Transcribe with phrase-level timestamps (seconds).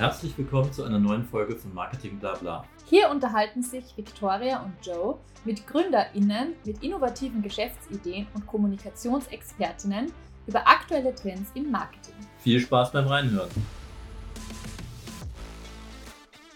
[0.00, 2.64] Herzlich willkommen zu einer neuen Folge von Marketing Blabla.
[2.86, 10.10] Hier unterhalten sich Victoria und Joe mit GründerInnen mit innovativen Geschäftsideen und Kommunikationsexpertinnen
[10.46, 12.14] über aktuelle Trends im Marketing.
[12.38, 13.50] Viel Spaß beim Reinhören.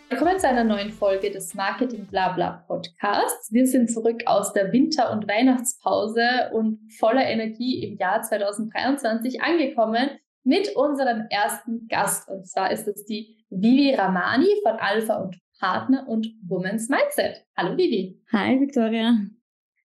[0.08, 3.52] Willkommen zu einer neuen Folge des Marketing Blabla Podcasts.
[3.52, 10.08] Wir sind zurück aus der Winter- und Weihnachtspause und voller Energie im Jahr 2023 angekommen
[10.44, 12.28] mit unserem ersten Gast.
[12.28, 17.44] Und zwar ist es die Vivi Ramani von Alpha und Partner und Women's Mindset.
[17.56, 18.20] Hallo Vivi.
[18.32, 19.16] Hi Victoria.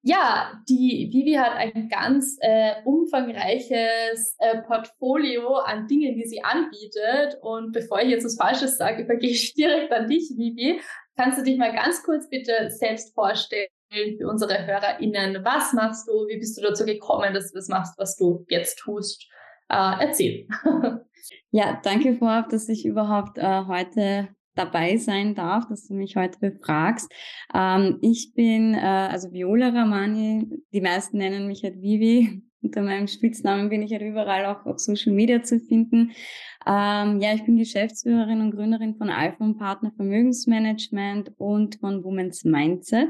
[0.03, 7.39] Ja, die Vivi hat ein ganz äh, umfangreiches äh, Portfolio an Dingen, die sie anbietet.
[7.41, 10.79] Und bevor ich jetzt was Falsches sage, übergehe ich direkt an dich, Vivi.
[11.17, 15.43] Kannst du dich mal ganz kurz bitte selbst vorstellen für unsere HörerInnen?
[15.43, 16.27] Was machst du?
[16.27, 19.27] Wie bist du dazu gekommen, dass du das machst, was du jetzt tust?
[19.69, 20.47] Äh, erzählen.
[21.51, 26.39] ja, danke vorab, dass ich überhaupt äh, heute dabei sein darf, dass du mich heute
[26.39, 27.11] befragst.
[27.53, 32.41] Ähm, ich bin äh, also Viola Ramani, die meisten nennen mich halt Vivi.
[32.61, 36.13] Unter meinem Spitznamen bin ich halt überall auch auf Social Media zu finden.
[36.65, 42.43] Ähm, ja, ich bin Geschäftsführerin und Gründerin von Alpha und Partner Vermögensmanagement und von Women's
[42.43, 43.09] Mindset.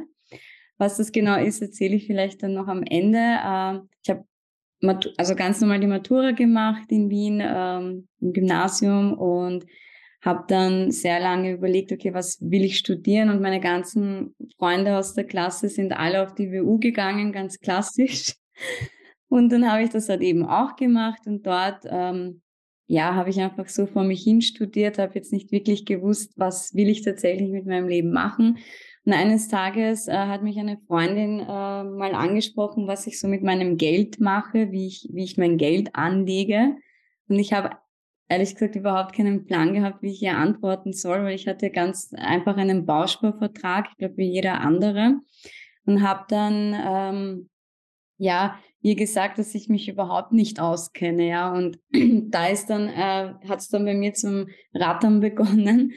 [0.78, 3.20] Was das genau ist, erzähle ich vielleicht dann noch am Ende.
[3.20, 4.26] Ähm, ich habe
[4.82, 9.66] also ganz normal die Matura gemacht in Wien ähm, im Gymnasium und
[10.22, 13.30] habe dann sehr lange überlegt, okay, was will ich studieren?
[13.30, 18.34] Und meine ganzen Freunde aus der Klasse sind alle auf die WU gegangen, ganz klassisch.
[19.28, 22.42] Und dann habe ich das halt eben auch gemacht und dort, ähm,
[22.86, 26.74] ja, habe ich einfach so vor mich hin studiert, habe jetzt nicht wirklich gewusst, was
[26.76, 28.60] will ich tatsächlich mit meinem Leben machen
[29.06, 33.44] und eines Tages äh, hat mich eine Freundin äh, mal angesprochen, was ich so mit
[33.44, 36.76] meinem Geld mache, wie ich, wie ich mein Geld anlege.
[37.28, 37.78] Und ich habe
[38.28, 42.14] ehrlich gesagt überhaupt keinen Plan gehabt, wie ich ihr antworten soll, weil ich hatte ganz
[42.18, 45.20] einfach einen Bausparvertrag, ich glaube wie jeder andere.
[45.86, 47.50] Und habe dann ähm,
[48.18, 51.54] ja ihr gesagt, dass ich mich überhaupt nicht auskenne, ja.
[51.54, 51.78] Und
[52.32, 55.94] da ist dann, äh, hat es dann bei mir zum Rattern begonnen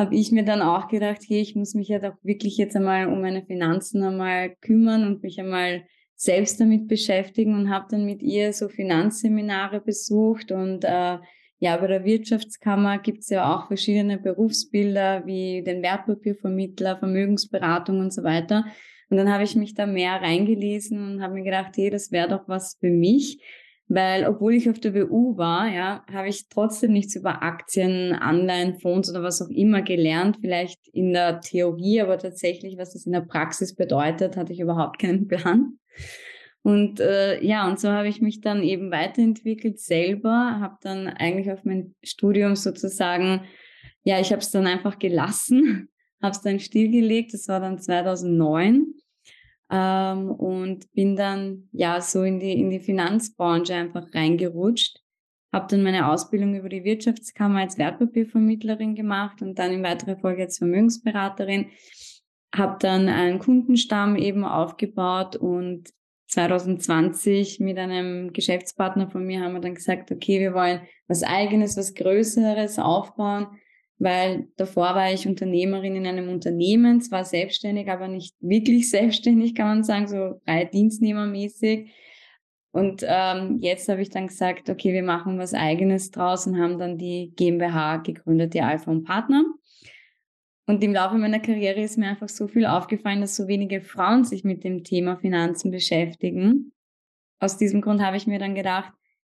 [0.00, 3.06] habe ich mir dann auch gedacht, hey, ich muss mich ja doch wirklich jetzt einmal
[3.06, 5.84] um meine Finanzen einmal kümmern und mich einmal
[6.16, 11.18] selbst damit beschäftigen und habe dann mit ihr so Finanzseminare besucht und äh,
[11.58, 18.14] ja, bei der Wirtschaftskammer gibt es ja auch verschiedene Berufsbilder wie den Wertpapiervermittler, Vermögensberatung und
[18.14, 18.64] so weiter.
[19.10, 22.28] Und dann habe ich mich da mehr reingelesen und habe mir gedacht, hey, das wäre
[22.28, 23.42] doch was für mich
[23.90, 28.78] weil obwohl ich auf der WU war, ja, habe ich trotzdem nichts über Aktien, Anleihen,
[28.78, 30.38] Fonds oder was auch immer gelernt.
[30.40, 35.00] Vielleicht in der Theorie, aber tatsächlich, was das in der Praxis bedeutet, hatte ich überhaupt
[35.00, 35.72] keinen Plan.
[36.62, 41.50] Und äh, ja, und so habe ich mich dann eben weiterentwickelt selber, habe dann eigentlich
[41.50, 43.42] auf mein Studium sozusagen,
[44.04, 45.88] ja, ich habe es dann einfach gelassen,
[46.22, 47.34] habe es dann stillgelegt.
[47.34, 48.86] Das war dann 2009
[49.70, 55.00] ähm, und bin dann ja so in die, in die Finanzbranche einfach reingerutscht.
[55.52, 60.42] Habe dann meine Ausbildung über die Wirtschaftskammer als Wertpapiervermittlerin gemacht und dann in weiterer Folge
[60.42, 61.66] als Vermögensberaterin.
[62.54, 65.90] Habe dann einen Kundenstamm eben aufgebaut und
[66.28, 71.76] 2020 mit einem Geschäftspartner von mir haben wir dann gesagt, okay, wir wollen was eigenes,
[71.76, 73.48] was Größeres aufbauen
[74.00, 79.68] weil davor war ich Unternehmerin in einem Unternehmen, zwar selbstständig, aber nicht wirklich selbstständig, kann
[79.68, 81.92] man sagen, so frei Dienstnehmermäßig.
[82.72, 86.78] Und ähm, jetzt habe ich dann gesagt, okay, wir machen was Eigenes draus und haben
[86.78, 89.44] dann die GmbH gegründet, die Alpha und Partner.
[90.66, 94.24] Und im Laufe meiner Karriere ist mir einfach so viel aufgefallen, dass so wenige Frauen
[94.24, 96.72] sich mit dem Thema Finanzen beschäftigen.
[97.38, 98.92] Aus diesem Grund habe ich mir dann gedacht,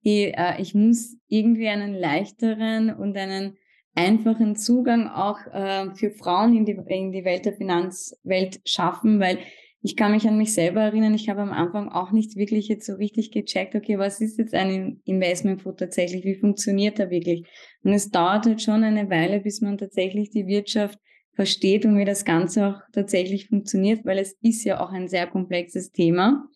[0.05, 3.57] hey, äh, ich muss irgendwie einen leichteren und einen
[3.95, 9.39] einfachen Zugang auch äh, für Frauen in die, in die Welt der Finanzwelt schaffen, weil
[9.85, 12.87] ich kann mich an mich selber erinnern, ich habe am Anfang auch nicht wirklich jetzt
[12.87, 17.45] so richtig gecheckt, okay, was ist jetzt ein Investmentfonds tatsächlich, wie funktioniert er wirklich?
[17.83, 20.99] Und es dauert halt schon eine Weile, bis man tatsächlich die Wirtschaft
[21.35, 25.27] versteht und wie das Ganze auch tatsächlich funktioniert, weil es ist ja auch ein sehr
[25.27, 26.47] komplexes Thema.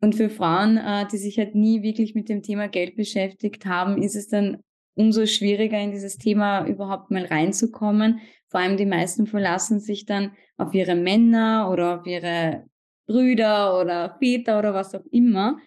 [0.00, 4.02] Und für Frauen, äh, die sich halt nie wirklich mit dem Thema Geld beschäftigt haben,
[4.02, 4.62] ist es dann
[4.94, 8.20] umso schwieriger in dieses Thema überhaupt mal reinzukommen.
[8.48, 12.64] Vor allem die meisten verlassen sich dann auf ihre Männer oder auf ihre
[13.06, 15.58] Brüder oder Väter oder was auch immer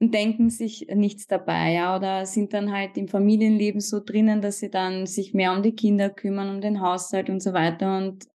[0.00, 4.58] und denken sich nichts dabei, ja, oder sind dann halt im Familienleben so drinnen, dass
[4.58, 8.26] sie dann sich mehr um die Kinder kümmern, um den Haushalt und so weiter und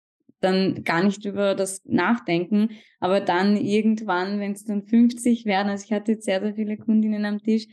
[0.41, 2.69] dann gar nicht über das nachdenken,
[3.01, 6.77] aber dann irgendwann, wenn es dann 50 werden, also ich hatte jetzt sehr, sehr viele
[6.77, 7.67] Kundinnen am Tisch,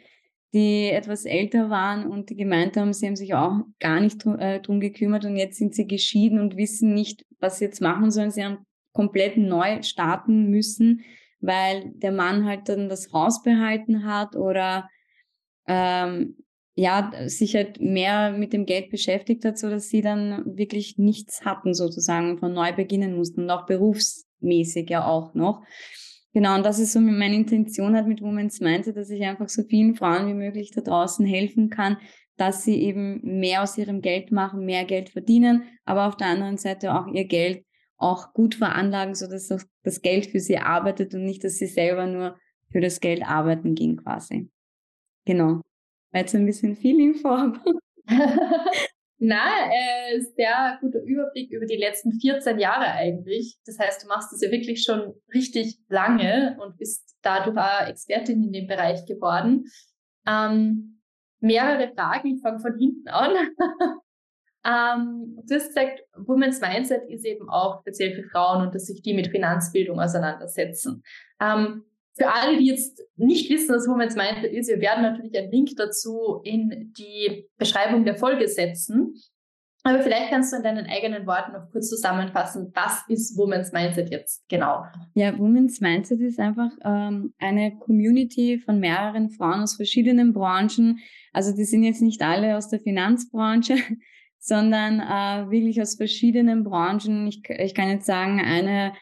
[0.53, 4.59] die etwas älter waren und die gemeint haben, sie haben sich auch gar nicht äh,
[4.59, 8.31] drum gekümmert und jetzt sind sie geschieden und wissen nicht, was sie jetzt machen sollen.
[8.31, 11.01] Sie haben komplett neu starten müssen,
[11.39, 14.89] weil der Mann halt dann das Haus behalten hat oder
[15.67, 16.35] ähm,
[16.75, 21.45] ja, sich halt mehr mit dem Geld beschäftigt hat, so dass sie dann wirklich nichts
[21.45, 25.63] hatten sozusagen, von neu beginnen mussten und auch berufsmäßig ja auch noch.
[26.33, 29.63] Genau, und das ist so meine Intention hat mit Women's Mindset, dass ich einfach so
[29.63, 31.97] vielen Frauen wie möglich da draußen helfen kann,
[32.37, 36.57] dass sie eben mehr aus ihrem Geld machen, mehr Geld verdienen, aber auf der anderen
[36.57, 37.65] Seite auch ihr Geld
[37.97, 42.07] auch gut veranlagen, so dass das Geld für sie arbeitet und nicht, dass sie selber
[42.07, 42.37] nur
[42.71, 44.49] für das Geld arbeiten gehen quasi.
[45.25, 45.61] Genau.
[46.11, 47.53] War jetzt ein bisschen viel Info.
[49.23, 53.55] Na, äh, sehr guter Überblick über die letzten 14 Jahre eigentlich.
[53.67, 58.43] Das heißt, du machst das ja wirklich schon richtig lange und bist dadurch auch Expertin
[58.43, 59.65] in dem Bereich geworden.
[60.25, 61.03] Ähm,
[61.39, 63.31] mehrere Fragen, ich fange von hinten an.
[64.65, 69.03] ähm, du hast gesagt, Women's Mindset ist eben auch speziell für Frauen und dass sich
[69.03, 71.03] die mit Finanzbildung auseinandersetzen.
[71.39, 71.85] Ähm,
[72.17, 75.69] für alle, die jetzt nicht wissen, was Women's Mindset ist, wir werden natürlich einen Link
[75.77, 79.15] dazu in die Beschreibung der Folge setzen.
[79.83, 84.11] Aber vielleicht kannst du in deinen eigenen Worten noch kurz zusammenfassen, was ist Women's Mindset
[84.11, 84.83] jetzt genau?
[85.15, 90.99] Ja, Women's Mindset ist einfach ähm, eine Community von mehreren Frauen aus verschiedenen Branchen.
[91.33, 93.77] Also die sind jetzt nicht alle aus der Finanzbranche,
[94.37, 97.27] sondern äh, wirklich aus verschiedenen Branchen.
[97.27, 98.93] Ich, ich kann jetzt sagen, eine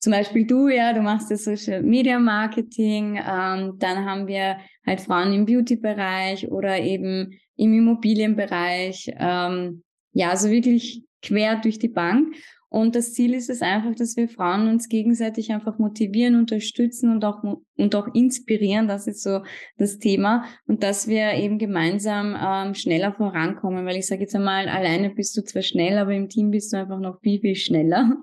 [0.00, 4.56] zum Beispiel du, ja, du machst das Social Media Marketing, ähm, dann haben wir
[4.86, 11.88] halt Frauen im Beauty-Bereich oder eben im Immobilienbereich, ähm, ja, also wirklich quer durch die
[11.88, 12.34] Bank.
[12.72, 17.24] Und das Ziel ist es einfach, dass wir Frauen uns gegenseitig einfach motivieren, unterstützen und
[17.24, 17.42] auch,
[17.76, 18.86] und auch inspirieren.
[18.86, 19.40] Das ist so
[19.76, 20.44] das Thema.
[20.66, 23.84] Und dass wir eben gemeinsam ähm, schneller vorankommen.
[23.86, 26.76] Weil ich sage jetzt einmal, alleine bist du zwar schnell, aber im Team bist du
[26.76, 28.16] einfach noch viel, viel schneller.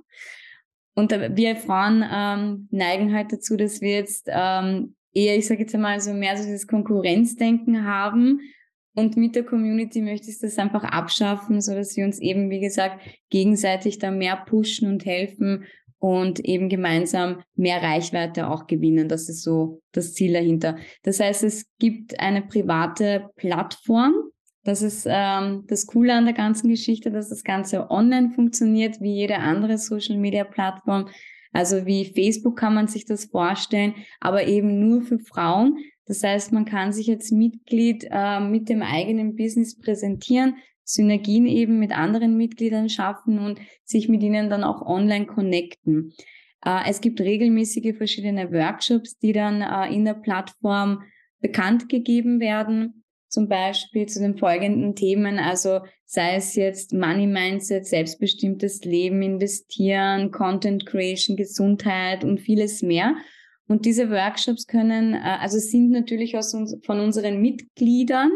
[0.97, 5.75] Und wir Frauen ähm, neigen halt dazu, dass wir jetzt ähm, eher, ich sage jetzt
[5.75, 8.39] einmal, so mehr so dieses Konkurrenzdenken haben.
[8.95, 12.61] Und mit der Community möchte ich das einfach abschaffen, so dass wir uns eben, wie
[12.61, 12.99] gesagt,
[13.29, 15.65] gegenseitig da mehr pushen und helfen
[15.99, 19.07] und eben gemeinsam mehr Reichweite auch gewinnen.
[19.07, 20.77] Das ist so das Ziel dahinter.
[21.03, 24.15] Das heißt, es gibt eine private Plattform,
[24.67, 29.13] das ist ähm, das Coole an der ganzen Geschichte, dass das Ganze online funktioniert, wie
[29.13, 31.07] jede andere Social-Media-Plattform.
[31.53, 35.77] Also wie Facebook kann man sich das vorstellen, aber eben nur für Frauen.
[36.05, 41.79] Das heißt, man kann sich als Mitglied äh, mit dem eigenen Business präsentieren, Synergien eben
[41.79, 46.11] mit anderen Mitgliedern schaffen und sich mit ihnen dann auch online connecten.
[46.65, 51.03] Äh, es gibt regelmäßige verschiedene Workshops, die dann äh, in der Plattform
[51.39, 57.85] bekannt gegeben werden zum Beispiel zu den folgenden Themen, also sei es jetzt Money Mindset,
[57.85, 63.15] selbstbestimmtes Leben, investieren, Content Creation, Gesundheit und vieles mehr.
[63.67, 68.31] Und diese Workshops können, äh, also sind natürlich aus uns, von unseren Mitgliedern.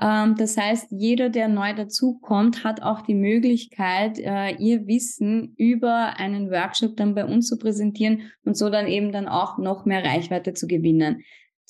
[0.00, 6.18] Ähm, das heißt, jeder, der neu dazukommt, hat auch die Möglichkeit, äh, ihr Wissen über
[6.18, 10.04] einen Workshop dann bei uns zu präsentieren und so dann eben dann auch noch mehr
[10.04, 11.22] Reichweite zu gewinnen.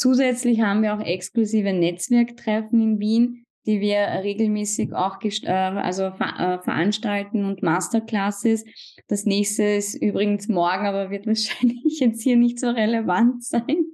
[0.02, 6.40] Zusätzlich haben wir auch exklusive Netzwerktreffen in Wien, die wir regelmäßig auch äh, also ver
[6.40, 8.64] äh, veranstalten und Masterclasses.
[9.06, 13.92] Das nächste ist übrigens morgen, aber wird wahrscheinlich jetzt hier nicht so relevant sein.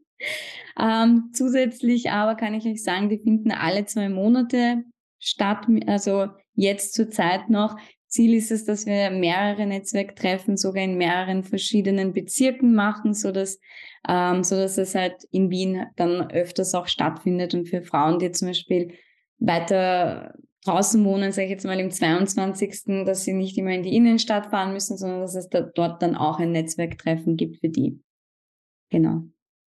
[0.80, 4.84] Ähm, zusätzlich aber kann ich euch sagen, die finden alle zwei Monate
[5.18, 7.76] statt, also jetzt zur Zeit noch.
[8.08, 13.60] Ziel ist es, dass wir mehrere Netzwerktreffen sogar in mehreren verschiedenen Bezirken machen, so dass
[14.08, 18.30] ähm, so dass es halt in Wien dann öfters auch stattfindet und für Frauen, die
[18.32, 18.94] zum Beispiel
[19.38, 20.34] weiter
[20.64, 24.46] draußen wohnen, sage ich jetzt mal im 22., dass sie nicht immer in die Innenstadt
[24.46, 28.00] fahren müssen, sondern dass es da, dort dann auch ein Netzwerktreffen gibt für die.
[28.90, 29.22] Genau.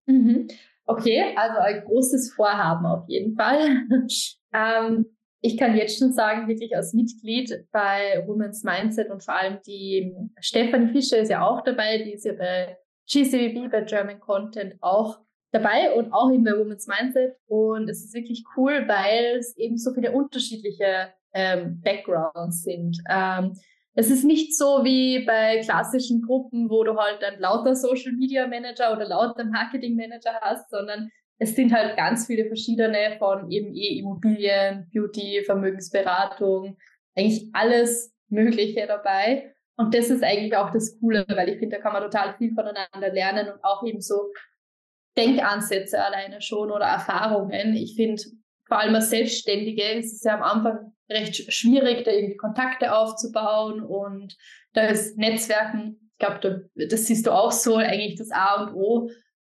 [0.05, 0.48] Mhm.
[0.86, 3.83] Okay, also ein großes Vorhaben auf jeden Fall.
[4.53, 5.05] ähm,
[5.41, 10.15] ich kann jetzt schon sagen, wirklich als Mitglied bei Women's Mindset und vor allem die
[10.39, 12.77] Stefanie Fischer ist ja auch dabei, die ist ja bei
[13.12, 15.19] GCVB bei German Content auch
[15.51, 17.36] dabei und auch eben bei Women's Mindset.
[17.48, 22.98] Und es ist wirklich cool, weil es eben so viele unterschiedliche ähm, Backgrounds sind.
[23.10, 23.53] Ähm,
[23.93, 28.48] es ist nicht so wie bei klassischen Gruppen, wo du halt dann lauter Social Media
[28.48, 31.10] Manager oder lauter Marketing Manager hast, sondern
[31.41, 36.77] es sind halt ganz viele verschiedene von eben eh Immobilien, Beauty, Vermögensberatung,
[37.15, 39.55] eigentlich alles Mögliche dabei.
[39.75, 42.53] Und das ist eigentlich auch das Coole, weil ich finde, da kann man total viel
[42.53, 44.31] voneinander lernen und auch eben so
[45.17, 47.74] Denkansätze alleine schon oder Erfahrungen.
[47.74, 48.21] Ich finde,
[48.67, 53.81] vor allem als Selbstständige ist es ja am Anfang recht schwierig, da irgendwie Kontakte aufzubauen
[53.81, 54.38] und
[54.74, 59.10] da ist Netzwerken, ich glaube, das siehst du auch so, eigentlich das A und O.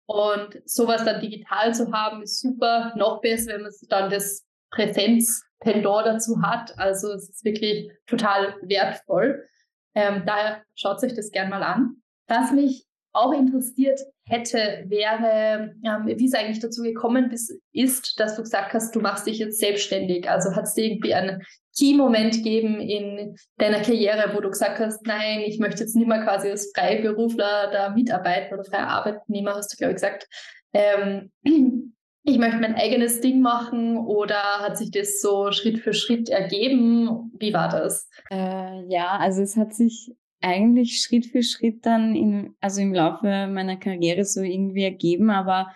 [0.06, 2.92] Und sowas dann digital zu haben, ist super.
[2.96, 6.78] Noch besser, wenn man dann das Präsenz-Pendant dazu hat.
[6.78, 9.46] Also es ist wirklich total wertvoll.
[9.94, 12.02] Ähm, daher schaut euch das gerne mal an.
[12.26, 18.36] Was mich auch interessiert hätte, wäre, ähm, wie es eigentlich dazu gekommen bist, ist, dass
[18.36, 20.28] du gesagt hast, du machst dich jetzt selbstständig.
[20.28, 21.42] Also hat es dir irgendwie einen
[21.76, 26.22] Key-Moment gegeben in deiner Karriere, wo du gesagt hast, nein, ich möchte jetzt nicht mehr
[26.22, 30.26] quasi als Freiberufler da mitarbeiten oder freier Arbeitnehmer, hast du, glaube ich, gesagt.
[30.72, 31.30] Ähm,
[32.24, 37.32] ich möchte mein eigenes Ding machen oder hat sich das so Schritt für Schritt ergeben?
[37.38, 38.08] Wie war das?
[38.30, 40.12] Äh, ja, also es hat sich
[40.44, 45.72] eigentlich Schritt für Schritt dann in, also im Laufe meiner Karriere so irgendwie ergeben, aber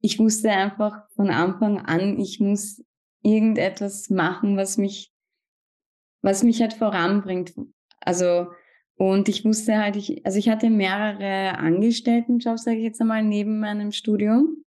[0.00, 2.84] ich wusste einfach von Anfang an, ich muss
[3.22, 5.12] irgendetwas machen, was mich,
[6.22, 7.54] was mich halt voranbringt.
[8.00, 8.48] Also,
[8.96, 13.58] und ich wusste halt, ich, also ich hatte mehrere Angestelltenjobs, sage ich jetzt einmal, neben
[13.58, 14.64] meinem Studium.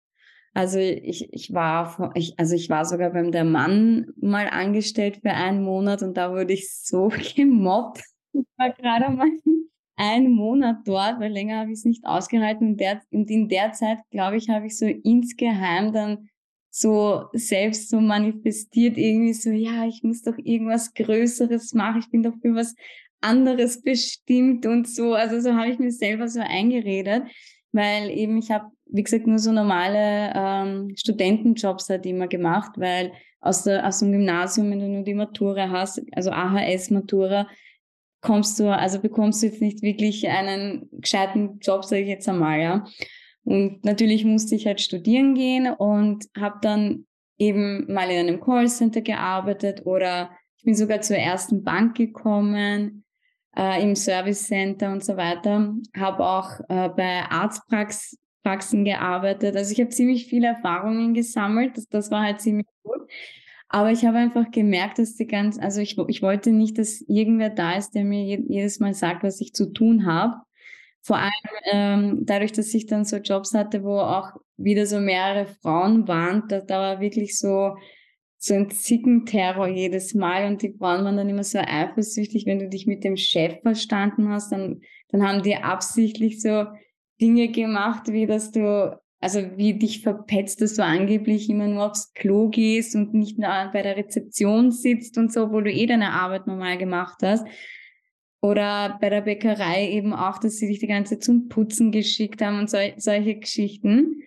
[0.53, 5.29] Also ich, ich war, ich, also ich war sogar beim der Mann mal angestellt für
[5.29, 8.01] einen Monat und da wurde ich so gemobbt.
[8.33, 9.27] Ich war gerade mal
[9.95, 12.69] einen Monat dort, weil länger habe ich es nicht ausgehalten.
[12.69, 16.29] Und, der, und in der Zeit, glaube ich, habe ich so insgeheim dann
[16.69, 22.21] so selbst so manifestiert, irgendwie so, ja, ich muss doch irgendwas Größeres machen, ich bin
[22.21, 22.75] doch für was
[23.21, 25.13] anderes bestimmt und so.
[25.15, 27.23] Also so habe ich mir selber so eingeredet,
[27.71, 33.11] weil eben ich habe, wie gesagt, nur so normale ähm, Studentenjobs halt immer gemacht, weil
[33.39, 37.47] aus, der, aus dem Gymnasium, wenn du nur die Matura hast, also AHS-Matura,
[38.21, 42.59] kommst du, also bekommst du jetzt nicht wirklich einen gescheiten Job, sage ich jetzt einmal,
[42.59, 42.85] ja.
[43.43, 47.05] Und natürlich musste ich halt studieren gehen und habe dann
[47.37, 53.05] eben mal in einem Callcenter gearbeitet oder ich bin sogar zur ersten Bank gekommen,
[53.55, 55.73] äh, im Service Center und so weiter.
[55.95, 59.55] Habe auch äh, bei Arztpraxen gearbeitet.
[59.55, 61.77] Also ich habe ziemlich viele Erfahrungen gesammelt.
[61.77, 63.01] Das, das war halt ziemlich gut.
[63.69, 67.49] Aber ich habe einfach gemerkt, dass die ganz, also ich, ich wollte nicht, dass irgendwer
[67.49, 70.35] da ist, der mir jedes Mal sagt, was ich zu tun habe.
[71.01, 71.31] Vor allem
[71.71, 76.43] ähm, dadurch, dass ich dann so Jobs hatte, wo auch wieder so mehrere Frauen waren,
[76.47, 77.75] da, da war wirklich so,
[78.37, 82.69] so ein Zickenterror jedes Mal und die Frauen waren dann immer so eifersüchtig, wenn du
[82.69, 86.65] dich mit dem Chef verstanden hast, dann, dann haben die absichtlich so
[87.19, 92.13] Dinge gemacht, wie dass du also wie dich verpetzt, dass du angeblich immer nur aufs
[92.13, 96.11] Klo gehst und nicht mehr bei der Rezeption sitzt und so, obwohl du eh deine
[96.11, 97.45] Arbeit normal gemacht hast.
[98.41, 102.41] Oder bei der Bäckerei eben auch, dass sie dich die ganze Zeit zum Putzen geschickt
[102.41, 104.21] haben und so, solche Geschichten.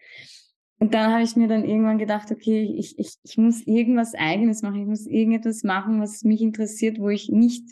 [0.81, 4.63] Und dann habe ich mir dann irgendwann gedacht, okay, ich, ich, ich muss irgendwas Eigenes
[4.63, 7.71] machen, ich muss irgendetwas machen, was mich interessiert, wo ich nicht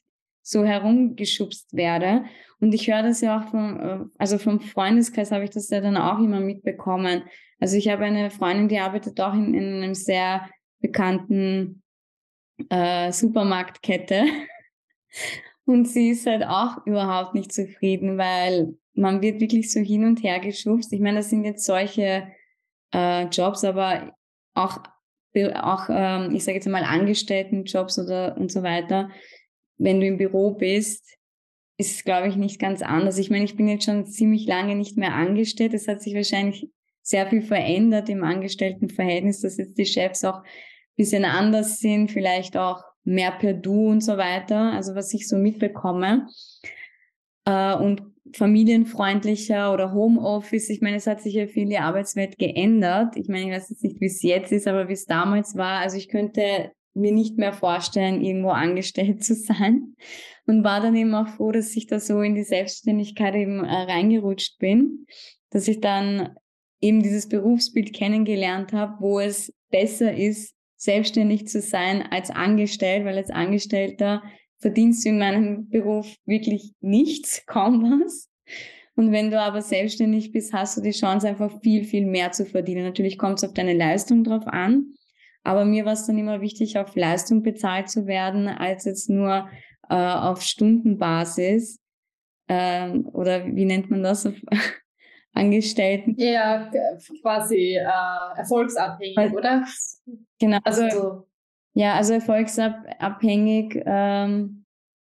[0.48, 2.24] so herumgeschubst werde.
[2.58, 5.80] Und ich höre das ja auch vom, äh, also vom Freundeskreis habe ich das ja
[5.80, 7.22] dann auch immer mitbekommen.
[7.60, 10.48] Also ich habe eine Freundin, die arbeitet auch in, in einem sehr
[10.80, 11.82] bekannten
[12.70, 14.24] äh, Supermarktkette.
[15.66, 20.22] Und sie ist halt auch überhaupt nicht zufrieden, weil man wird wirklich so hin und
[20.22, 20.90] her geschubst.
[20.94, 22.26] Ich meine, das sind jetzt solche
[22.94, 24.16] äh, Jobs, aber
[24.54, 24.78] auch,
[25.36, 29.10] auch ähm, ich sage jetzt mal Angestelltenjobs oder und so weiter
[29.78, 31.16] wenn du im Büro bist,
[31.78, 33.18] ist es, glaube ich, nicht ganz anders.
[33.18, 35.74] Ich meine, ich bin jetzt schon ziemlich lange nicht mehr angestellt.
[35.74, 36.68] Es hat sich wahrscheinlich
[37.02, 40.44] sehr viel verändert im Angestelltenverhältnis, dass jetzt die Chefs auch ein
[40.96, 45.36] bisschen anders sind, vielleicht auch mehr per Du und so weiter, also was ich so
[45.36, 46.28] mitbekomme.
[47.46, 48.02] Äh, und
[48.34, 50.68] familienfreundlicher oder Homeoffice.
[50.68, 53.16] Ich meine, es hat sich ja viel die Arbeitswelt geändert.
[53.16, 55.80] Ich meine, ich weiß jetzt nicht, wie es jetzt ist, aber wie es damals war.
[55.80, 59.94] Also ich könnte mir nicht mehr vorstellen, irgendwo angestellt zu sein.
[60.46, 63.82] Und war dann eben auch froh, dass ich da so in die Selbstständigkeit eben äh,
[63.82, 65.06] reingerutscht bin,
[65.50, 66.34] dass ich dann
[66.80, 73.16] eben dieses Berufsbild kennengelernt habe, wo es besser ist, selbstständig zu sein als angestellt, weil
[73.16, 74.22] als Angestellter
[74.58, 78.28] verdienst du in meinem Beruf wirklich nichts, kaum was.
[78.94, 82.44] Und wenn du aber selbstständig bist, hast du die Chance, einfach viel, viel mehr zu
[82.44, 82.82] verdienen.
[82.84, 84.94] Natürlich kommt es auf deine Leistung drauf an.
[85.48, 89.48] Aber mir war es dann immer wichtig, auf Leistung bezahlt zu werden, als jetzt nur
[89.88, 91.80] äh, auf Stundenbasis.
[92.48, 94.28] Äh, oder wie nennt man das?
[95.32, 96.16] Angestellten.
[96.18, 96.70] Ja,
[97.22, 99.64] quasi äh, erfolgsabhängig, Weil, oder?
[100.38, 100.58] Genau.
[100.64, 101.26] Also, also,
[101.72, 104.66] ja, also erfolgsabhängig ähm,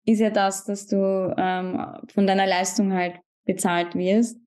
[0.04, 1.80] ist ja das, dass du ähm,
[2.12, 4.40] von deiner Leistung halt bezahlt wirst.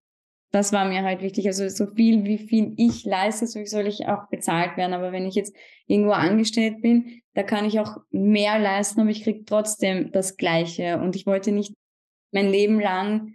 [0.56, 1.46] Das war mir halt wichtig.
[1.46, 4.94] Also so viel, wie viel ich leiste, so soll ich auch bezahlt werden.
[4.94, 5.54] Aber wenn ich jetzt
[5.86, 10.98] irgendwo angestellt bin, da kann ich auch mehr leisten, aber ich kriege trotzdem das Gleiche.
[10.98, 11.74] Und ich wollte nicht
[12.32, 13.34] mein Leben lang,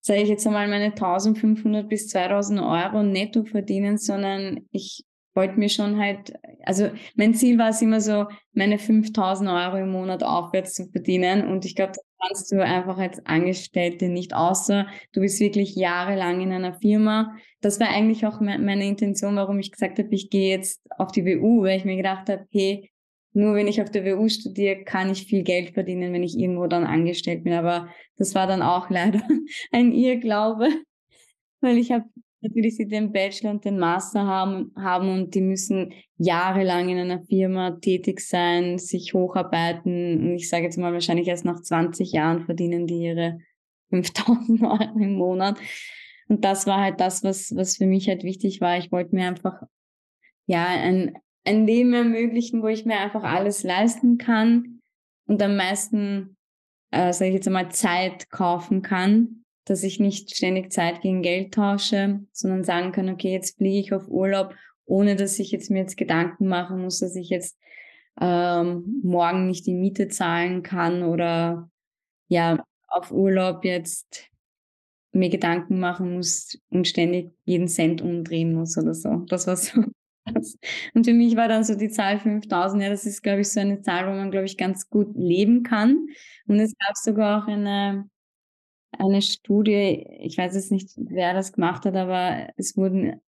[0.00, 5.04] sage ich jetzt einmal, meine 1500 bis 2000 Euro netto verdienen, sondern ich
[5.34, 6.32] wollte mir schon halt,
[6.64, 11.46] also mein Ziel war es immer so, meine 5000 Euro im Monat aufwärts zu verdienen.
[11.46, 16.52] Und ich glaube, kannst du einfach als Angestellte nicht, außer du bist wirklich jahrelang in
[16.52, 17.36] einer Firma.
[17.60, 21.24] Das war eigentlich auch meine Intention, warum ich gesagt habe, ich gehe jetzt auf die
[21.24, 22.90] WU, weil ich mir gedacht habe, hey,
[23.32, 26.66] nur wenn ich auf der WU studiere, kann ich viel Geld verdienen, wenn ich irgendwo
[26.68, 27.52] dann angestellt bin.
[27.52, 29.20] Aber das war dann auch leider
[29.72, 30.70] ein Irrglaube,
[31.60, 32.06] weil ich habe
[32.46, 37.22] natürlich sie den Bachelor und den Master haben, haben und die müssen jahrelang in einer
[37.22, 40.20] Firma tätig sein, sich hocharbeiten.
[40.20, 43.38] Und ich sage jetzt mal, wahrscheinlich erst nach 20 Jahren verdienen die ihre
[43.90, 45.58] 5000 Euro im Monat.
[46.28, 48.78] Und das war halt das, was, was für mich halt wichtig war.
[48.78, 49.62] Ich wollte mir einfach,
[50.46, 54.80] ja, ein, ein Leben ermöglichen, wo ich mir einfach alles leisten kann
[55.26, 56.36] und am meisten,
[56.90, 61.52] äh, sage ich jetzt einmal, Zeit kaufen kann dass ich nicht ständig Zeit gegen Geld
[61.52, 64.54] tausche, sondern sagen kann, okay, jetzt fliege ich auf Urlaub,
[64.86, 67.58] ohne dass ich jetzt mir jetzt Gedanken machen muss, dass ich jetzt
[68.20, 71.68] ähm, morgen nicht die Miete zahlen kann oder
[72.28, 74.30] ja, auf Urlaub jetzt
[75.12, 79.24] mir Gedanken machen muss und ständig jeden Cent umdrehen muss oder so.
[79.28, 79.82] Das war so.
[80.94, 83.60] Und für mich war dann so die Zahl 5000, ja, das ist, glaube ich, so
[83.60, 86.08] eine Zahl, wo man, glaube ich, ganz gut leben kann.
[86.48, 88.10] Und es gab sogar auch eine
[88.98, 93.20] eine Studie, ich weiß jetzt nicht, wer das gemacht hat, aber es wurden,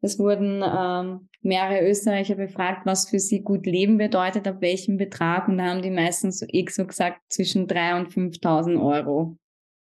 [0.00, 5.48] es wurden ähm, mehrere Österreicher befragt, was für sie gut leben bedeutet, ab welchem Betrag.
[5.48, 9.36] Und da haben die meistens so eh so gesagt, zwischen 3.000 und 5.000 Euro.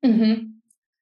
[0.02, 0.62] Mhm.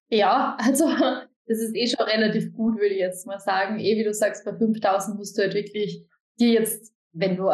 [0.10, 0.86] Ja, also
[1.48, 3.80] das ist eh schon relativ gut, würde ich jetzt mal sagen.
[3.80, 6.06] Eh, wie du sagst, bei 5.000 musst du halt wirklich
[6.39, 7.50] dir jetzt, wenn du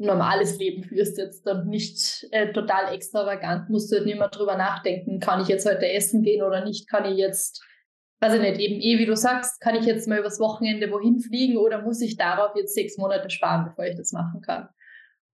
[0.00, 4.56] normales Leben führst jetzt und nicht äh, total extravagant, musst du halt nicht mehr drüber
[4.56, 7.62] nachdenken, kann ich jetzt heute essen gehen oder nicht, kann ich jetzt,
[8.20, 11.20] weiß ich nicht, eben eh, wie du sagst, kann ich jetzt mal übers Wochenende wohin
[11.20, 14.68] fliegen oder muss ich darauf jetzt sechs Monate sparen, bevor ich das machen kann.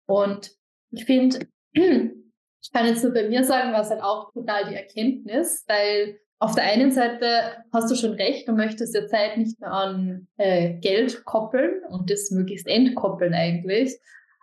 [0.06, 0.50] Und
[0.90, 4.74] ich finde, ich kann jetzt nur bei mir sagen, war es halt auch total die
[4.74, 9.60] Erkenntnis, weil auf der einen Seite hast du schon recht, du möchtest der Zeit nicht
[9.60, 13.96] mehr an äh, Geld koppeln und das möglichst entkoppeln eigentlich.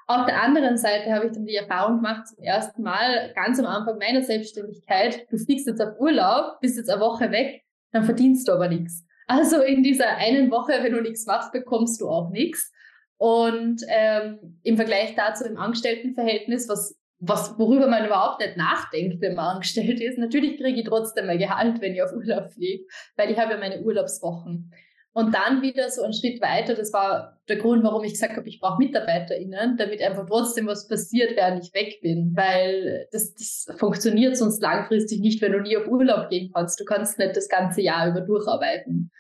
[0.08, 3.66] Auf der anderen Seite habe ich dann die Erfahrung gemacht, zum ersten Mal ganz am
[3.66, 8.48] Anfang meiner Selbstständigkeit, du fliegst jetzt auf Urlaub, bist jetzt eine Woche weg, dann verdienst
[8.48, 9.06] du aber nichts.
[9.28, 12.72] Also in dieser einen Woche, wenn du nichts machst, bekommst du auch nichts.
[13.18, 19.36] Und ähm, im Vergleich dazu im Angestelltenverhältnis, was, was, worüber man überhaupt nicht nachdenkt, wenn
[19.36, 22.84] man angestellt ist, natürlich kriege ich trotzdem mein Gehalt, wenn ich auf Urlaub fliege,
[23.16, 24.74] weil ich habe ja meine Urlaubswochen.
[25.16, 28.50] Und dann wieder so einen Schritt weiter, das war der Grund, warum ich gesagt habe,
[28.50, 32.34] ich brauche MitarbeiterInnen, damit einfach trotzdem was passiert, während ich weg bin.
[32.36, 36.80] Weil das, das funktioniert sonst langfristig nicht, wenn du nie auf Urlaub gehen kannst.
[36.80, 39.12] Du kannst nicht das ganze Jahr über durcharbeiten.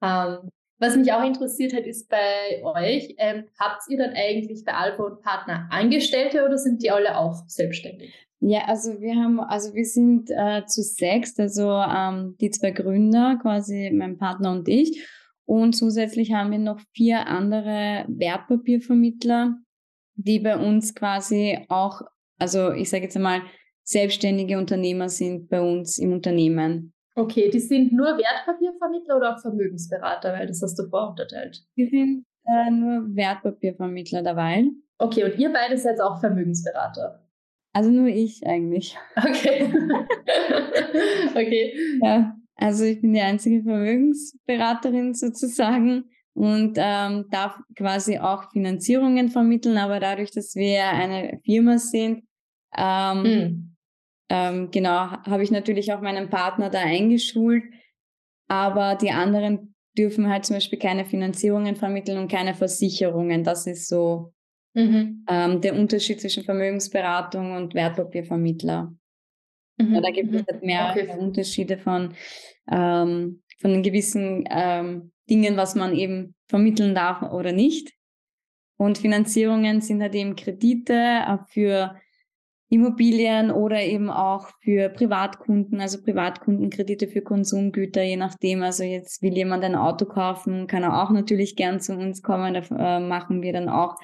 [0.00, 4.74] Ähm, was mich auch interessiert hat, ist bei euch, ähm, habt ihr dann eigentlich bei
[4.74, 8.12] Alpha und Partner Angestellte oder sind die alle auch selbstständig?
[8.40, 13.38] Ja, also wir haben, also wir sind äh, zu sechs, also ähm, die zwei Gründer,
[13.40, 15.02] quasi mein Partner und ich.
[15.46, 19.56] Und zusätzlich haben wir noch vier andere Wertpapiervermittler,
[20.16, 22.02] die bei uns quasi auch,
[22.38, 23.42] also ich sage jetzt einmal,
[23.84, 26.92] selbstständige Unternehmer sind bei uns im Unternehmen.
[27.14, 31.64] Okay, die sind nur Wertpapiervermittler oder auch Vermögensberater, weil das hast du vorunterteilt.
[31.76, 34.68] Die sind äh, nur Wertpapiervermittler dabei.
[34.98, 37.22] Okay, und ihr beide seid auch Vermögensberater.
[37.72, 38.96] Also nur ich eigentlich.
[39.16, 39.70] Okay.
[41.30, 41.74] okay.
[42.02, 42.35] Ja.
[42.56, 50.00] Also ich bin die einzige Vermögensberaterin sozusagen und ähm, darf quasi auch Finanzierungen vermitteln, aber
[50.00, 52.24] dadurch, dass wir eine Firma sind,
[52.76, 53.76] ähm, hm.
[54.30, 57.64] ähm, genau, habe ich natürlich auch meinen Partner da eingeschult,
[58.48, 63.44] aber die anderen dürfen halt zum Beispiel keine Finanzierungen vermitteln und keine Versicherungen.
[63.44, 64.32] Das ist so
[64.74, 65.24] mhm.
[65.28, 68.94] ähm, der Unterschied zwischen Vermögensberatung und Wertpapiervermittler.
[69.78, 69.94] Mhm.
[69.94, 70.46] Ja, da gibt es mhm.
[70.50, 71.18] halt mehrere okay.
[71.18, 72.14] Unterschiede von,
[72.70, 77.92] ähm, von den gewissen ähm, Dingen, was man eben vermitteln darf oder nicht.
[78.76, 81.96] Und Finanzierungen sind halt eben Kredite für
[82.68, 88.62] Immobilien oder eben auch für Privatkunden, also Privatkundenkredite für Konsumgüter, je nachdem.
[88.62, 92.54] Also jetzt will jemand ein Auto kaufen, kann er auch natürlich gern zu uns kommen.
[92.54, 93.96] Da äh, machen wir dann auch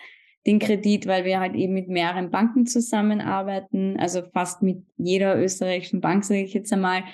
[0.47, 6.01] den Kredit, weil wir halt eben mit mehreren Banken zusammenarbeiten, also fast mit jeder österreichischen
[6.01, 7.05] Bank, sage ich jetzt einmal.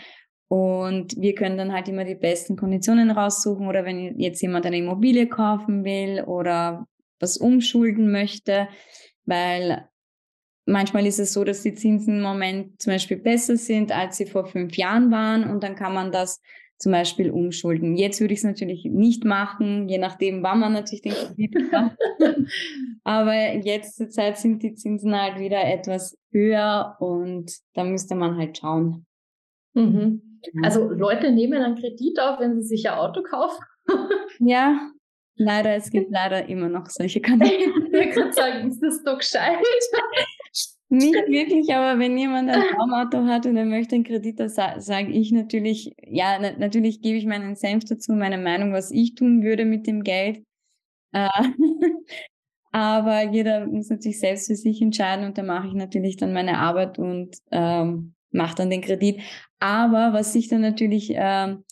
[0.49, 4.79] Und wir können dann halt immer die besten Konditionen raussuchen oder wenn jetzt jemand eine
[4.79, 6.87] Immobilie kaufen will oder
[7.21, 8.69] was umschulden möchte,
[9.27, 9.87] weil
[10.65, 14.27] manchmal ist es so, dass die Zinsen im Moment zum Beispiel besser sind, als sie
[14.27, 16.41] vor fünf Jahren waren und dann kann man das
[16.79, 17.97] zum Beispiel umschulden.
[17.97, 21.97] Jetzt würde ich es natürlich nicht machen, je nachdem, wann man natürlich den Kredit hat.
[23.05, 28.37] Aber jetzt zur Zeit sind die Zinsen halt wieder etwas höher und da müsste man
[28.37, 29.07] halt schauen.
[29.75, 30.41] Mhm.
[30.63, 33.61] Also Leute nehmen einen Kredit auf, wenn sie sich ein Auto kaufen.
[34.39, 34.91] ja,
[35.35, 37.73] leider, es gibt leider immer noch solche Kanäle.
[37.91, 39.59] ich würde sagen, ist das doch gescheit.
[40.91, 45.11] Nicht wirklich, aber wenn jemand ein Traumauto hat und er möchte einen Kredit, dann sage
[45.11, 49.43] ich natürlich, ja, na natürlich gebe ich meinen Senf dazu, meine Meinung, was ich tun
[49.43, 50.43] würde mit dem Geld.
[51.13, 51.29] Äh,
[52.73, 56.59] aber jeder muss natürlich selbst für sich entscheiden und da mache ich natürlich dann meine
[56.59, 59.21] Arbeit und ähm, mache dann den Kredit.
[59.61, 61.65] Aber was ich dann natürlich ähm,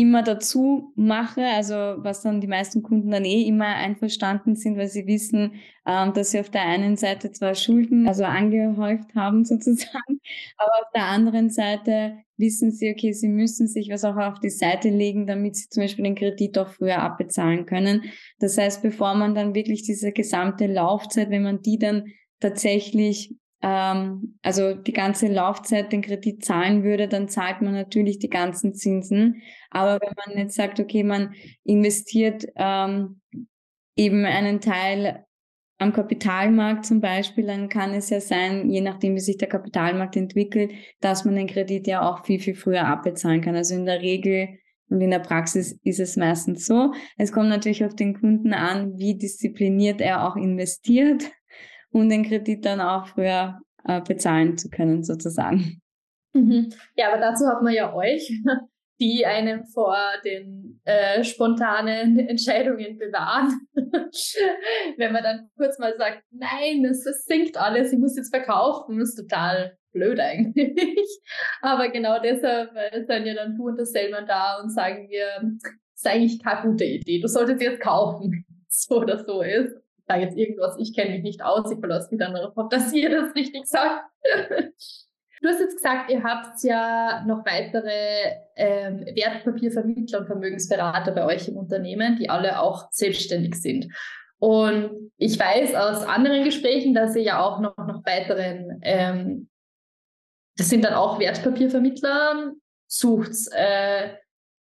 [0.00, 4.88] immer dazu mache, also was dann die meisten Kunden dann eh immer einverstanden sind, weil
[4.88, 5.54] sie wissen,
[5.86, 10.20] ähm, dass sie auf der einen Seite zwar Schulden, also angehäuft haben sozusagen,
[10.56, 14.50] aber auf der anderen Seite wissen sie, okay, sie müssen sich was auch auf die
[14.50, 18.04] Seite legen, damit sie zum Beispiel den Kredit auch früher abbezahlen können.
[18.38, 22.06] Das heißt, bevor man dann wirklich diese gesamte Laufzeit, wenn man die dann
[22.40, 28.30] tatsächlich ähm, also die ganze Laufzeit den Kredit zahlen würde, dann zahlt man natürlich die
[28.30, 29.42] ganzen Zinsen.
[29.70, 33.20] Aber wenn man jetzt sagt, okay, man investiert ähm,
[33.96, 35.24] eben einen Teil
[35.78, 40.16] am Kapitalmarkt zum Beispiel, dann kann es ja sein, je nachdem, wie sich der Kapitalmarkt
[40.16, 43.56] entwickelt, dass man den Kredit ja auch viel, viel früher abbezahlen kann.
[43.56, 44.48] Also in der Regel
[44.90, 46.92] und in der Praxis ist es meistens so.
[47.16, 51.30] Es kommt natürlich auf den Kunden an, wie diszipliniert er auch investiert
[51.92, 55.80] um den Kredit dann auch früher äh, bezahlen zu können, sozusagen.
[56.32, 56.72] Mhm.
[56.96, 58.30] Ja, aber dazu hat man ja euch,
[59.00, 63.60] die einen vor den äh, spontanen Entscheidungen bewahren.
[63.74, 69.00] Wenn man dann kurz mal sagt, nein, es, es sinkt alles, ich muss jetzt verkaufen,
[69.00, 71.20] ist total blöd eigentlich.
[71.62, 75.26] Aber genau deshalb äh, sind ja dann du und der Selman da und sagen wir,
[75.42, 79.74] das ist eigentlich keine gute Idee, du solltest jetzt kaufen, so oder so ist
[80.10, 83.10] da jetzt irgendwas, ich kenne mich nicht aus, ich verlasse mich dann darauf, dass ihr
[83.10, 84.04] das richtig sagt.
[85.42, 91.48] Du hast jetzt gesagt, ihr habt ja noch weitere ähm, Wertpapiervermittler und Vermögensberater bei euch
[91.48, 93.86] im Unternehmen, die alle auch selbstständig sind.
[94.38, 99.48] Und ich weiß aus anderen Gesprächen, dass ihr ja auch noch, noch weiteren, ähm,
[100.56, 102.52] das sind dann auch Wertpapiervermittler,
[102.86, 104.10] sucht äh,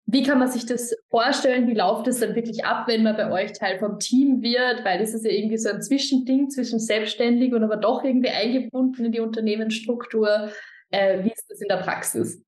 [0.05, 1.67] wie kann man sich das vorstellen?
[1.67, 4.83] Wie läuft es dann wirklich ab, wenn man bei euch Teil vom Team wird?
[4.83, 9.05] Weil das ist ja irgendwie so ein Zwischending zwischen selbstständig und aber doch irgendwie eingebunden
[9.05, 10.51] in die Unternehmensstruktur.
[10.91, 12.43] Äh, wie ist das in der Praxis?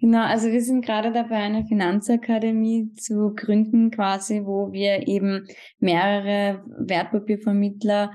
[0.00, 5.46] Genau, also wir sind gerade dabei, eine Finanzakademie zu gründen, quasi, wo wir eben
[5.78, 8.12] mehrere Wertpapiervermittler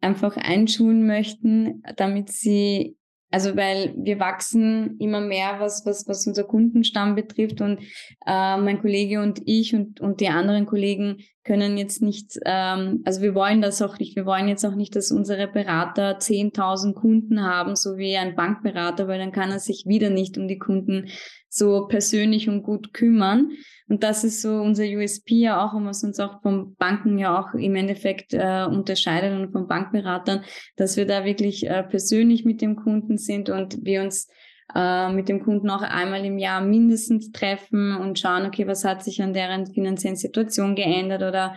[0.00, 2.96] einfach einschulen möchten, damit sie
[3.30, 7.60] also weil wir wachsen immer mehr, was, was, was unser Kundenstamm betrifft.
[7.60, 7.80] Und
[8.26, 13.22] äh, mein Kollege und ich und, und die anderen Kollegen können jetzt nicht, ähm, also
[13.22, 17.42] wir wollen das auch nicht, wir wollen jetzt auch nicht, dass unsere Berater 10.000 Kunden
[17.42, 21.08] haben, so wie ein Bankberater, weil dann kann er sich wieder nicht um die Kunden
[21.48, 23.52] so persönlich und gut kümmern.
[23.88, 27.40] Und das ist so unser USP ja auch, und was uns auch von Banken ja
[27.40, 30.42] auch im Endeffekt äh, unterscheidet und von Bankberatern,
[30.74, 34.28] dass wir da wirklich äh, persönlich mit dem Kunden sind und wir uns
[34.74, 39.02] äh, mit dem Kunden auch einmal im Jahr mindestens treffen und schauen, okay, was hat
[39.02, 41.56] sich an deren finanziellen Situation geändert oder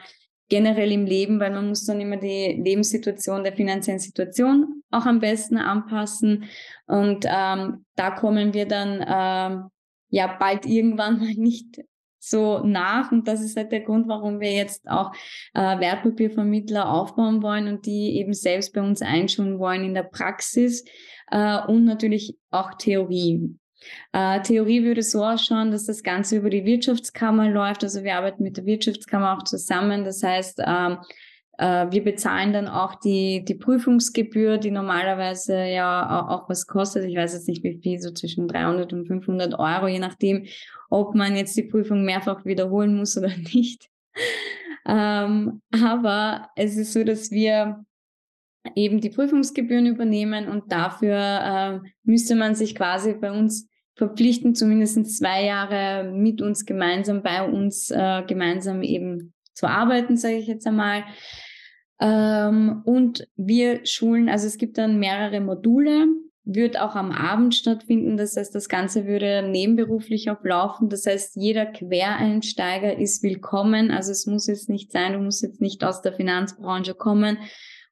[0.50, 5.19] generell im Leben, weil man muss dann immer die Lebenssituation der finanziellen Situation auch am
[5.19, 6.45] besten anpassen.
[6.88, 9.69] Und ähm, da kommen wir dann ähm,
[10.10, 11.82] ja bald irgendwann mal nicht
[12.19, 13.12] so nach.
[13.12, 15.12] Und das ist halt der Grund, warum wir jetzt auch
[15.53, 20.84] äh, Wertpapiervermittler aufbauen wollen und die eben selbst bei uns einschulen wollen in der Praxis
[21.32, 23.55] äh, und natürlich auch Theorie.
[24.12, 27.84] Äh, Theorie würde so ausschauen, dass das Ganze über die Wirtschaftskammer läuft.
[27.84, 30.03] Also wir arbeiten mit der Wirtschaftskammer auch zusammen.
[30.03, 30.97] Das heißt, ähm, äh,
[31.60, 37.04] wir bezahlen dann auch die, die Prüfungsgebühr, die normalerweise ja auch, was kostet.
[37.06, 40.45] Ich weiß jetzt nicht wie viel, so zwischen 300 und 500 Euro, je nachdem,
[40.89, 43.89] ob man jetzt die Prüfung mehrfach wiederholen muss oder nicht.
[44.88, 47.84] ähm, aber es ist so, dass wir
[48.76, 55.17] eben die Prüfungsgebühren übernehmen und dafür äh, müsste man sich quasi bei uns verpflichten, zumindest
[55.17, 60.65] zwei Jahre mit uns gemeinsam, bei uns äh, gemeinsam eben zu arbeiten, sage ich jetzt
[60.65, 61.04] einmal.
[62.01, 66.07] Ähm, und wir schulen, also es gibt dann mehrere Module.
[66.51, 68.17] wird auch am Abend stattfinden.
[68.17, 70.89] Das heißt, das Ganze würde nebenberuflich auch laufen.
[70.89, 73.91] Das heißt, jeder Quereinsteiger ist willkommen.
[73.91, 77.38] Also es muss jetzt nicht sein, du musst jetzt nicht aus der Finanzbranche kommen,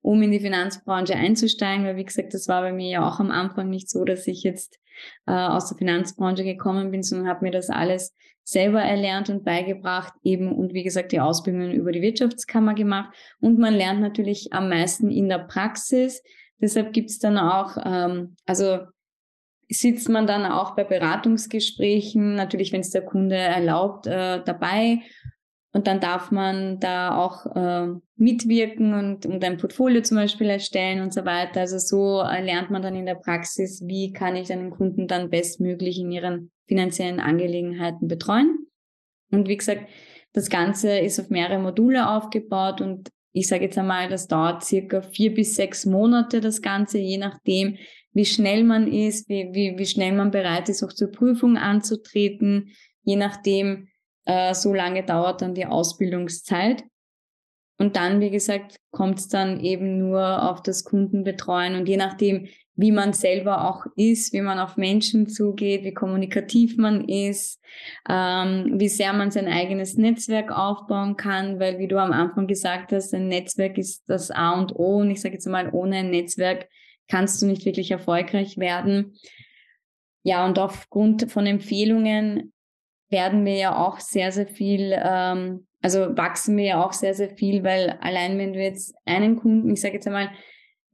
[0.02, 1.86] um in die Finanzbranche einzusteigen.
[1.86, 4.42] Weil, wie gesagt, das war bei mir ja auch am Anfang nicht so, dass ich
[4.42, 4.80] jetzt
[5.26, 10.14] äh, aus der Finanzbranche gekommen bin, sondern habe mir das alles selber erlernt und beigebracht,
[10.24, 13.14] eben und wie gesagt die Ausbildungen über die Wirtschaftskammer gemacht.
[13.42, 16.24] Und man lernt natürlich am meisten in der Praxis.
[16.62, 18.80] Deshalb gibt's dann auch, ähm, also
[19.70, 25.02] sitzt man dann auch bei Beratungsgesprächen, natürlich, wenn es der Kunde erlaubt, äh, dabei.
[25.78, 31.02] Und dann darf man da auch äh, mitwirken und, und ein Portfolio zum Beispiel erstellen
[31.02, 31.60] und so weiter.
[31.60, 35.30] Also so äh, lernt man dann in der Praxis, wie kann ich einen Kunden dann
[35.30, 38.66] bestmöglich in ihren finanziellen Angelegenheiten betreuen.
[39.30, 39.88] Und wie gesagt,
[40.34, 45.04] das Ganze ist auf mehrere Module aufgebaut und ich sage jetzt einmal, das dauert circa
[45.04, 47.78] vier bis sechs Monate, das Ganze, je nachdem,
[48.14, 52.72] wie schnell man ist, wie, wie, wie schnell man bereit ist, auch zur Prüfung anzutreten,
[53.04, 53.90] je nachdem,
[54.28, 56.84] äh, so lange dauert dann die Ausbildungszeit.
[57.80, 62.48] Und dann, wie gesagt, kommt es dann eben nur auf das Kundenbetreuen und je nachdem,
[62.76, 67.60] wie man selber auch ist, wie man auf Menschen zugeht, wie kommunikativ man ist,
[68.10, 72.92] ähm, wie sehr man sein eigenes Netzwerk aufbauen kann, weil wie du am Anfang gesagt
[72.92, 76.10] hast, ein Netzwerk ist das A und O und ich sage jetzt mal, ohne ein
[76.10, 76.68] Netzwerk
[77.08, 79.16] kannst du nicht wirklich erfolgreich werden.
[80.24, 82.54] Ja, und aufgrund von Empfehlungen
[83.10, 87.30] werden wir ja auch sehr, sehr viel, ähm, also wachsen wir ja auch sehr, sehr
[87.30, 90.30] viel, weil allein wenn du jetzt einen Kunden, ich sage jetzt einmal,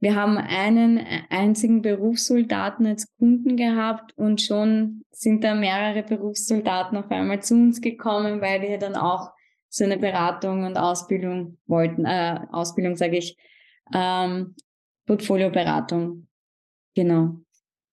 [0.00, 1.00] wir haben einen
[1.30, 7.80] einzigen Berufssoldaten als Kunden gehabt und schon sind da mehrere Berufssoldaten auf einmal zu uns
[7.80, 9.30] gekommen, weil wir dann auch
[9.70, 13.36] so eine Beratung und Ausbildung wollten, äh, Ausbildung sage ich,
[13.94, 14.54] ähm,
[15.06, 16.28] Portfolioberatung.
[16.94, 17.36] Genau.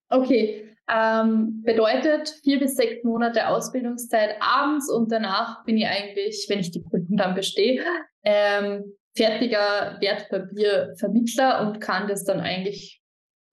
[0.09, 6.59] Okay, ähm, bedeutet vier bis sechs Monate Ausbildungszeit abends und danach bin ich eigentlich, wenn
[6.59, 7.83] ich die Prüfung dann bestehe,
[8.23, 8.83] ähm,
[9.15, 13.01] fertiger Wertpapiervermittler und kann das dann eigentlich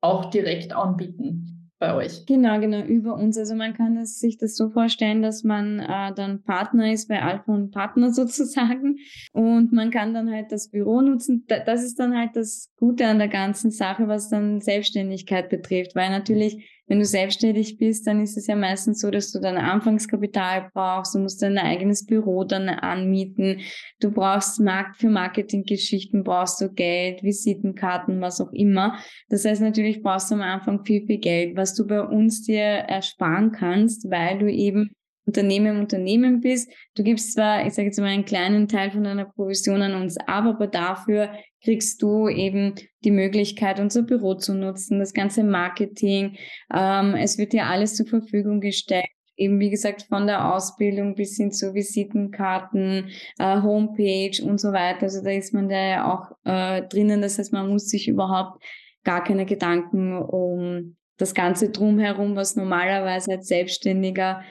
[0.01, 2.27] auch direkt anbieten bei euch.
[2.27, 3.38] Genau, genau, über uns.
[3.38, 7.22] Also man kann das, sich das so vorstellen, dass man äh, dann Partner ist bei
[7.22, 8.98] Alpha und Partner sozusagen
[9.33, 11.44] und man kann dann halt das Büro nutzen.
[11.46, 16.11] Das ist dann halt das Gute an der ganzen Sache, was dann Selbstständigkeit betrifft, weil
[16.11, 20.70] natürlich wenn du selbstständig bist, dann ist es ja meistens so, dass du dann Anfangskapital
[20.72, 23.61] brauchst, du musst dein eigenes Büro dann anmieten,
[24.01, 28.98] du brauchst Markt für Marketinggeschichten, brauchst du Geld, Visitenkarten, was auch immer.
[29.29, 32.62] Das heißt, natürlich brauchst du am Anfang viel, viel Geld, was du bei uns dir
[32.62, 34.90] ersparen kannst, weil du eben
[35.29, 36.73] Unternehmen im Unternehmen bist.
[36.97, 40.17] Du gibst zwar, ich sage jetzt mal, einen kleinen Teil von deiner Provision an uns
[40.17, 41.31] ab, aber dafür
[41.62, 46.38] kriegst du eben die Möglichkeit, unser Büro zu nutzen, das ganze Marketing.
[46.75, 49.07] Ähm, es wird dir alles zur Verfügung gestellt.
[49.37, 55.03] Eben wie gesagt, von der Ausbildung bis hin zu Visitenkarten, äh, Homepage und so weiter.
[55.03, 57.21] Also da ist man da ja auch äh, drinnen.
[57.21, 58.64] Das heißt, man muss sich überhaupt
[59.05, 64.43] gar keine Gedanken um das Ganze drumherum, was normalerweise als Selbstständiger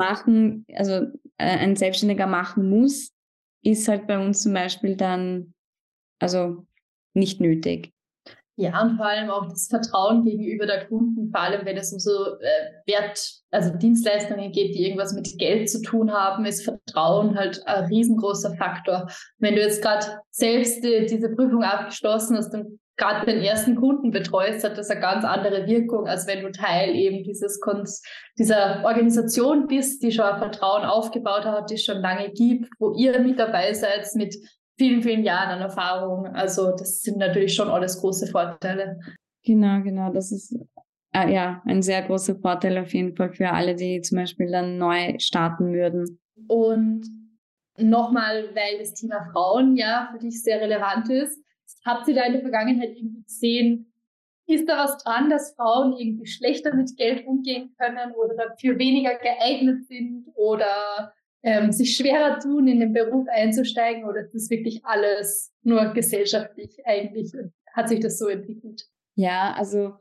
[0.00, 0.94] machen, also
[1.38, 3.12] äh, ein Selbstständiger machen muss,
[3.62, 5.54] ist halt bei uns zum Beispiel dann
[6.18, 6.66] also
[7.14, 7.92] nicht nötig.
[8.56, 11.98] Ja, und vor allem auch das Vertrauen gegenüber der Kunden, vor allem wenn es um
[11.98, 12.10] so
[12.40, 17.66] äh, Wert, also Dienstleistungen geht, die irgendwas mit Geld zu tun haben, ist Vertrauen halt
[17.66, 19.08] ein riesengroßer Faktor.
[19.38, 24.10] Wenn du jetzt gerade selbst die, diese Prüfung abgeschlossen hast und gerade den ersten Kunden
[24.10, 28.02] betreust, hat das eine ganz andere Wirkung, als wenn du Teil eben dieses Konz
[28.38, 32.94] dieser Organisation bist, die schon ein Vertrauen aufgebaut hat, die es schon lange gibt, wo
[32.94, 34.36] ihr mit dabei seid, mit
[34.78, 36.26] vielen, vielen Jahren an Erfahrung.
[36.26, 38.98] Also das sind natürlich schon alles große Vorteile.
[39.44, 40.12] Genau, genau.
[40.12, 40.56] Das ist
[41.12, 44.78] äh, ja ein sehr großer Vorteil auf jeden Fall für alle, die zum Beispiel dann
[44.78, 46.20] neu starten würden.
[46.48, 47.06] Und
[47.78, 51.38] nochmal, weil das Thema Frauen ja für dich sehr relevant ist,
[51.84, 53.92] Habt ihr da in der Vergangenheit irgendwie gesehen,
[54.46, 59.16] ist da was dran, dass Frauen irgendwie schlechter mit Geld umgehen können oder dafür weniger
[59.16, 64.84] geeignet sind oder ähm, sich schwerer tun, in den Beruf einzusteigen oder ist das wirklich
[64.84, 67.32] alles nur gesellschaftlich eigentlich?
[67.72, 68.88] Hat sich das so entwickelt?
[69.14, 69.94] Ja, also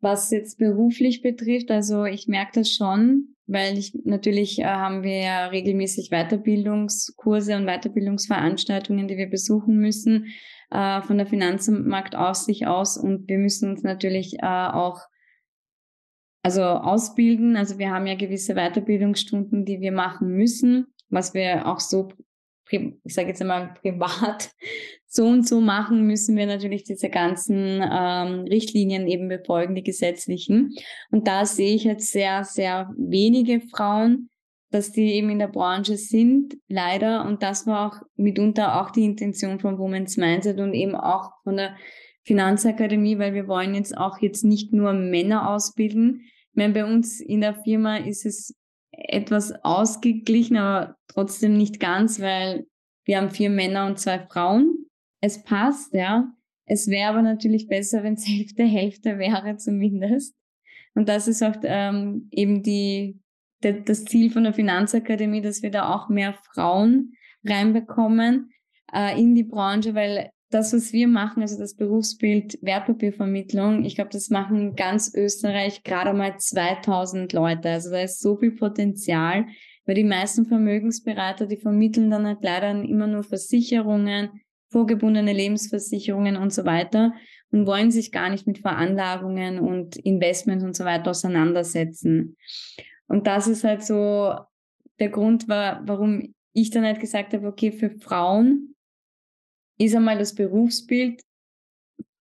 [0.00, 5.18] was jetzt beruflich betrifft, also ich merke das schon, weil ich natürlich äh, haben wir
[5.18, 10.28] ja regelmäßig Weiterbildungskurse und Weiterbildungsveranstaltungen, die wir besuchen müssen
[10.70, 15.00] äh, von der Finanzmarktaufsicht aus und wir müssen uns natürlich äh, auch
[16.42, 17.56] also ausbilden.
[17.56, 22.08] Also wir haben ja gewisse Weiterbildungsstunden, die wir machen müssen, was wir auch so,
[22.70, 24.50] ich sage jetzt einmal privat
[25.06, 30.74] so und so machen, müssen wir natürlich diese ganzen ähm, Richtlinien eben befolgen, die gesetzlichen.
[31.10, 34.29] Und da sehe ich jetzt sehr, sehr wenige Frauen,
[34.70, 37.24] dass die eben in der Branche sind, leider.
[37.26, 41.56] Und das war auch mitunter auch die Intention von Women's Mindset und eben auch von
[41.56, 41.76] der
[42.24, 46.22] Finanzakademie, weil wir wollen jetzt auch jetzt nicht nur Männer ausbilden.
[46.22, 48.54] Ich meine, bei uns in der Firma ist es
[48.92, 52.66] etwas ausgeglichen, aber trotzdem nicht ganz, weil
[53.04, 54.86] wir haben vier Männer und zwei Frauen.
[55.20, 56.32] Es passt, ja.
[56.66, 60.34] Es wäre aber natürlich besser, wenn es Hälfte Hälfte wäre zumindest.
[60.94, 63.20] Und das ist auch ähm, eben die,
[63.60, 68.50] das Ziel von der Finanzakademie, dass wir da auch mehr Frauen reinbekommen
[68.92, 74.10] äh, in die Branche, weil das, was wir machen, also das Berufsbild Wertpapiervermittlung, ich glaube,
[74.10, 77.70] das machen ganz Österreich gerade mal 2000 Leute.
[77.70, 79.46] Also da ist so viel Potenzial,
[79.86, 86.52] weil die meisten Vermögensberater, die vermitteln dann halt leider immer nur Versicherungen, vorgebundene Lebensversicherungen und
[86.52, 87.12] so weiter
[87.52, 92.36] und wollen sich gar nicht mit Veranlagungen und Investments und so weiter auseinandersetzen.
[93.10, 94.36] Und das ist halt so
[95.00, 98.76] der Grund, war, warum ich dann halt gesagt habe, okay, für Frauen
[99.78, 101.20] ist einmal das Berufsbild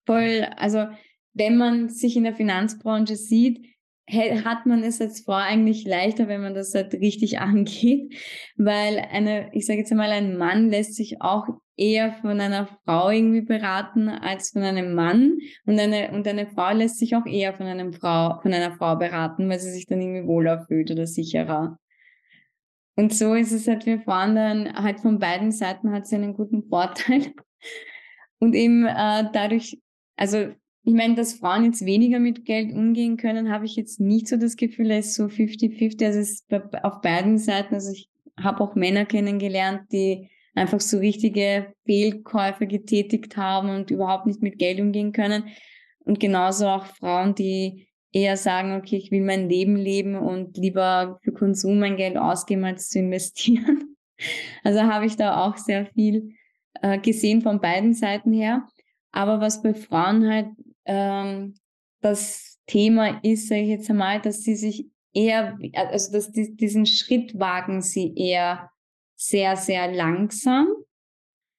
[0.05, 0.85] voll, also
[1.33, 3.65] wenn man sich in der Finanzbranche sieht,
[4.11, 8.13] hat man es als Frau eigentlich leichter, wenn man das halt richtig angeht,
[8.55, 13.09] weil eine, ich sage jetzt einmal, ein Mann lässt sich auch eher von einer Frau
[13.09, 17.53] irgendwie beraten als von einem Mann und eine und eine Frau lässt sich auch eher
[17.53, 21.05] von einem Frau von einer Frau beraten, weil sie sich dann irgendwie wohler fühlt oder
[21.05, 21.77] sicherer.
[22.95, 26.33] Und so ist es halt für Frauen dann halt von beiden Seiten hat sie einen
[26.33, 27.33] guten Vorteil
[28.39, 29.77] und eben äh, dadurch,
[30.15, 30.47] also
[30.87, 34.37] ich meine, dass Frauen jetzt weniger mit Geld umgehen können, habe ich jetzt nicht so
[34.37, 36.05] das Gefühl, es ist so 50-50.
[36.05, 36.45] Also es ist
[36.83, 37.73] auf beiden Seiten.
[37.73, 38.07] Also ich
[38.39, 44.57] habe auch Männer kennengelernt, die einfach so richtige Fehlkäufe getätigt haben und überhaupt nicht mit
[44.57, 45.49] Geld umgehen können.
[45.99, 51.19] Und genauso auch Frauen, die eher sagen, okay, ich will mein Leben leben und lieber
[51.21, 53.91] für Konsum mein Geld ausgeben, als zu investieren.
[54.63, 56.35] Also habe ich da auch sehr viel
[56.81, 58.65] äh, gesehen von beiden Seiten her.
[59.11, 60.47] Aber was bei Frauen halt
[60.85, 61.55] ähm,
[61.99, 66.85] das Thema ist, sage ich jetzt einmal, dass sie sich eher, also dass die, diesen
[66.85, 68.71] Schritt wagen sie eher
[69.15, 70.67] sehr, sehr langsam.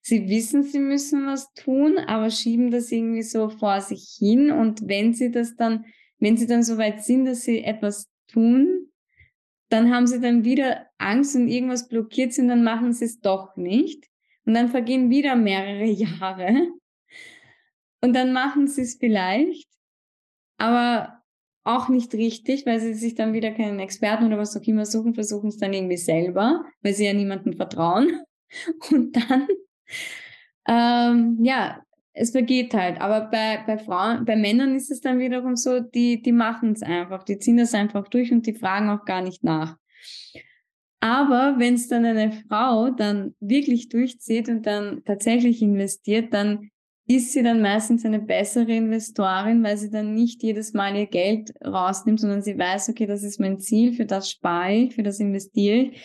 [0.02, 4.50] Sie wissen, sie müssen was tun, aber schieben das irgendwie so vor sich hin.
[4.52, 5.84] Und wenn sie das dann,
[6.18, 8.92] wenn sie dann so weit sind, dass sie etwas tun,
[9.68, 13.20] dann haben sie dann wieder Angst und irgendwas blockiert sie und dann machen sie es
[13.20, 14.06] doch nicht.
[14.44, 16.68] Und dann vergehen wieder mehrere Jahre.
[18.00, 19.68] Und dann machen sie es vielleicht,
[20.58, 21.15] aber
[21.66, 25.14] auch nicht richtig, weil sie sich dann wieder keinen Experten oder was auch immer suchen,
[25.14, 28.20] versuchen es dann irgendwie selber, weil sie ja niemandem vertrauen.
[28.90, 29.48] Und dann,
[30.68, 33.00] ähm, ja, es vergeht halt.
[33.00, 36.82] Aber bei, bei Frauen, bei Männern ist es dann wiederum so, die, die machen es
[36.82, 39.76] einfach, die ziehen das einfach durch und die fragen auch gar nicht nach.
[41.00, 46.70] Aber wenn es dann eine Frau dann wirklich durchzieht und dann tatsächlich investiert, dann
[47.06, 51.52] ist sie dann meistens eine bessere Investorin, weil sie dann nicht jedes Mal ihr Geld
[51.64, 55.20] rausnimmt, sondern sie weiß, okay, das ist mein Ziel, für das spare ich, für das
[55.20, 56.02] investiere ich.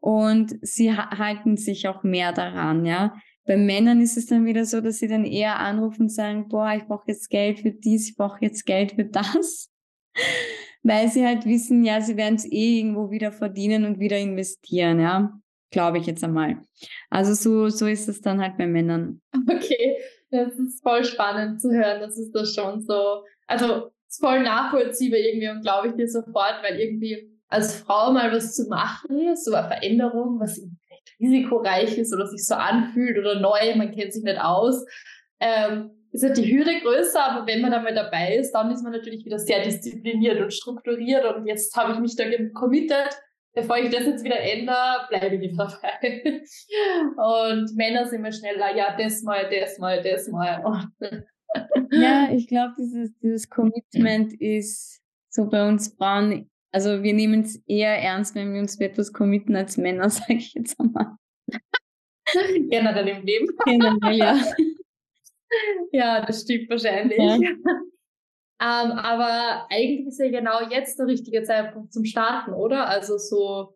[0.00, 3.14] Und sie halten sich auch mehr daran, ja.
[3.46, 6.74] Bei Männern ist es dann wieder so, dass sie dann eher anrufen und sagen, boah,
[6.76, 9.70] ich brauche jetzt Geld für dies, ich brauche jetzt Geld für das.
[10.84, 15.00] weil sie halt wissen, ja, sie werden es eh irgendwo wieder verdienen und wieder investieren,
[15.00, 15.40] ja.
[15.70, 16.58] Glaube ich jetzt einmal.
[17.10, 19.20] Also so, so ist es dann halt bei Männern.
[19.32, 19.96] Okay.
[20.34, 22.00] Das ist voll spannend zu hören.
[22.00, 23.22] Das ist das schon so.
[23.46, 28.32] Also, ist voll nachvollziehbar irgendwie und glaube ich dir sofort, weil irgendwie als Frau mal
[28.32, 33.40] was zu machen, so eine Veränderung, was vielleicht risikoreich ist oder sich so anfühlt oder
[33.40, 34.84] neu, man kennt sich nicht aus,
[35.40, 38.82] ähm, ist halt die Hürde größer, aber wenn man da mal dabei ist, dann ist
[38.82, 43.10] man natürlich wieder sehr diszipliniert und strukturiert und jetzt habe ich mich da committed
[43.54, 46.42] bevor ich das jetzt wieder ändere, bleibe ich dabei.
[47.16, 50.88] Und Männer sind immer schneller, ja, das mal, das mal, das mal.
[51.92, 57.62] ja, ich glaube, dieses, dieses Commitment ist so bei uns Frauen, also wir nehmen es
[57.66, 61.16] eher ernst, wenn wir uns für etwas committen als Männer, sage ich jetzt einmal.
[62.68, 63.48] Generell im Leben.
[63.64, 64.40] Generell, ja.
[65.92, 67.18] Ja, das stimmt wahrscheinlich.
[67.18, 67.38] Ja.
[68.60, 72.88] Ähm, aber eigentlich ist ja genau jetzt der richtige Zeitpunkt zum Starten, oder?
[72.88, 73.74] Also so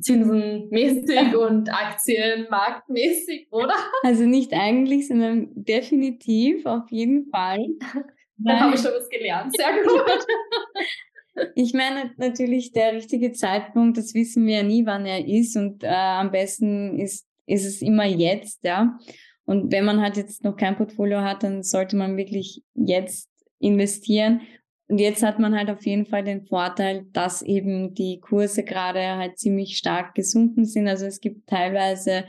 [0.00, 3.74] zinsenmäßig und Aktienmarktmäßig, oder?
[4.02, 7.66] Also nicht eigentlich, sondern definitiv, auf jeden Fall.
[8.38, 9.50] Da habe ich schon was gelernt.
[9.56, 10.26] Sehr gut.
[11.54, 15.84] Ich meine natürlich der richtige Zeitpunkt, das wissen wir ja nie, wann er ist und
[15.84, 18.98] äh, am besten ist, ist es immer jetzt, ja.
[19.44, 24.42] Und wenn man halt jetzt noch kein Portfolio hat, dann sollte man wirklich jetzt investieren.
[24.88, 29.16] Und jetzt hat man halt auf jeden Fall den Vorteil, dass eben die Kurse gerade
[29.16, 30.86] halt ziemlich stark gesunken sind.
[30.86, 32.24] Also es gibt teilweise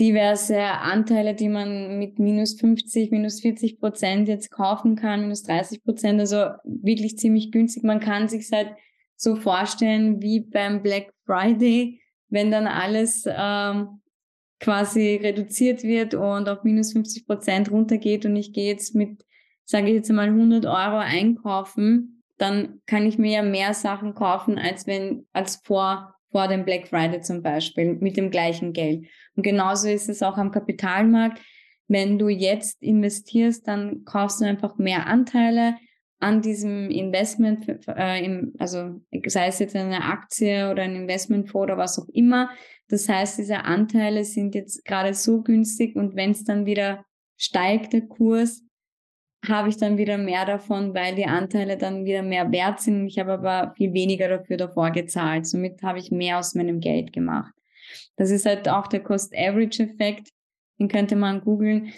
[0.00, 5.84] diverse Anteile, die man mit minus 50, minus 40 Prozent jetzt kaufen kann, minus 30
[5.84, 7.82] Prozent, also wirklich ziemlich günstig.
[7.82, 8.74] Man kann sich halt
[9.16, 14.00] so vorstellen wie beim Black Friday, wenn dann alles ähm,
[14.60, 19.24] quasi reduziert wird und auf minus 50 Prozent runtergeht und ich gehe jetzt mit,
[19.66, 24.58] sage ich jetzt mal 100 Euro einkaufen, dann kann ich mir ja mehr Sachen kaufen,
[24.58, 29.06] als wenn, als vor vor dem Black Friday zum Beispiel mit dem gleichen Geld.
[29.36, 31.40] Und genauso ist es auch am Kapitalmarkt.
[31.88, 35.76] Wenn du jetzt investierst, dann kaufst du einfach mehr Anteile
[36.18, 41.78] an diesem Investment, äh, im, also sei es jetzt eine Aktie oder ein Investmentfonds oder
[41.78, 42.50] was auch immer.
[42.88, 47.06] Das heißt, diese Anteile sind jetzt gerade so günstig und wenn es dann wieder
[47.38, 48.62] steigt, der Kurs,
[49.48, 53.06] habe ich dann wieder mehr davon, weil die Anteile dann wieder mehr wert sind.
[53.06, 55.46] Ich habe aber viel weniger dafür davor gezahlt.
[55.46, 57.52] Somit habe ich mehr aus meinem Geld gemacht.
[58.16, 60.28] Das ist halt auch der Cost-Average-Effekt.
[60.78, 61.92] Den könnte man googeln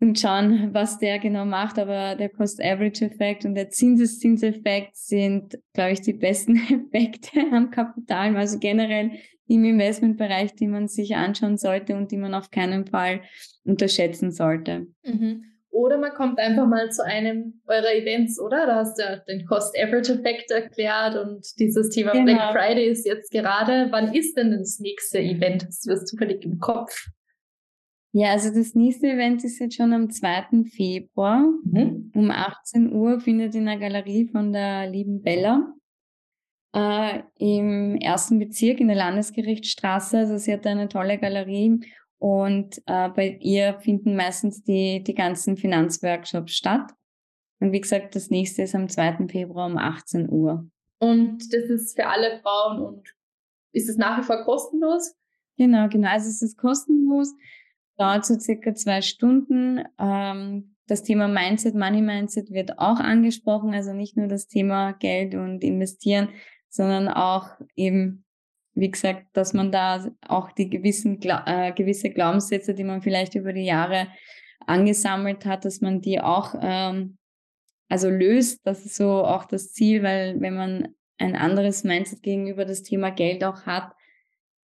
[0.00, 1.78] und schauen, was der genau macht.
[1.78, 6.56] Aber der Cost-Average-Effekt und der Zinseszinseffekt sind, glaube ich, die besten
[6.92, 8.36] Effekte am Kapital.
[8.36, 9.12] Also generell
[9.46, 13.20] im Investmentbereich, die man sich anschauen sollte und die man auf keinen Fall
[13.64, 14.86] unterschätzen sollte.
[15.04, 15.53] Mhm.
[15.74, 18.64] Oder man kommt einfach mal zu einem eurer Events, oder?
[18.64, 22.24] Da hast du ja den Cost-Average-Effekt erklärt und dieses Thema genau.
[22.26, 23.88] Black Friday ist jetzt gerade.
[23.90, 25.66] Wann ist denn das nächste Event?
[25.66, 27.08] Hast du das zufällig im Kopf?
[28.12, 30.62] Ja, also das nächste Event ist jetzt schon am 2.
[30.76, 31.40] Februar.
[31.64, 32.12] Mhm.
[32.14, 35.74] Um 18 Uhr findet in der Galerie von der lieben Bella
[36.72, 40.18] äh, im ersten Bezirk in der Landesgerichtsstraße.
[40.18, 41.80] Also sie hat eine tolle Galerie
[42.24, 46.90] und äh, bei ihr finden meistens die, die ganzen Finanzworkshops statt.
[47.60, 49.28] Und wie gesagt, das nächste ist am 2.
[49.28, 50.66] Februar um 18 Uhr.
[51.00, 53.14] Und das ist für alle Frauen und
[53.72, 55.14] ist es nach wie vor kostenlos?
[55.58, 56.08] Genau, genau.
[56.08, 57.30] Also es ist kostenlos,
[57.98, 59.84] dauert so circa zwei Stunden.
[59.98, 65.34] Ähm, das Thema Mindset, Money Mindset wird auch angesprochen, also nicht nur das Thema Geld
[65.34, 66.30] und Investieren,
[66.70, 68.23] sondern auch eben
[68.74, 73.52] wie gesagt, dass man da auch die gewissen, äh, gewisse Glaubenssätze, die man vielleicht über
[73.52, 74.08] die Jahre
[74.66, 77.18] angesammelt hat, dass man die auch ähm,
[77.88, 78.66] also löst.
[78.66, 83.10] Das ist so auch das Ziel, weil wenn man ein anderes Mindset gegenüber das Thema
[83.10, 83.92] Geld auch hat,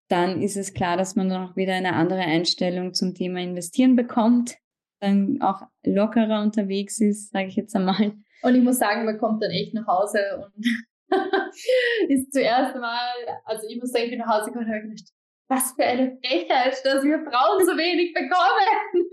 [0.08, 3.96] dann ist es klar, dass man dann auch wieder eine andere Einstellung zum Thema Investieren
[3.96, 4.56] bekommt,
[5.00, 8.12] dann auch lockerer unterwegs ist, sage ich jetzt einmal.
[8.42, 10.66] Und ich muss sagen, man kommt dann echt nach Hause und
[12.08, 13.12] ist zuerst mal,
[13.44, 15.12] also ich muss sagen, ich bin nach Hause gekommen und habe gedacht,
[15.52, 19.10] was für eine Frechheit, dass wir Frauen so wenig bekommen.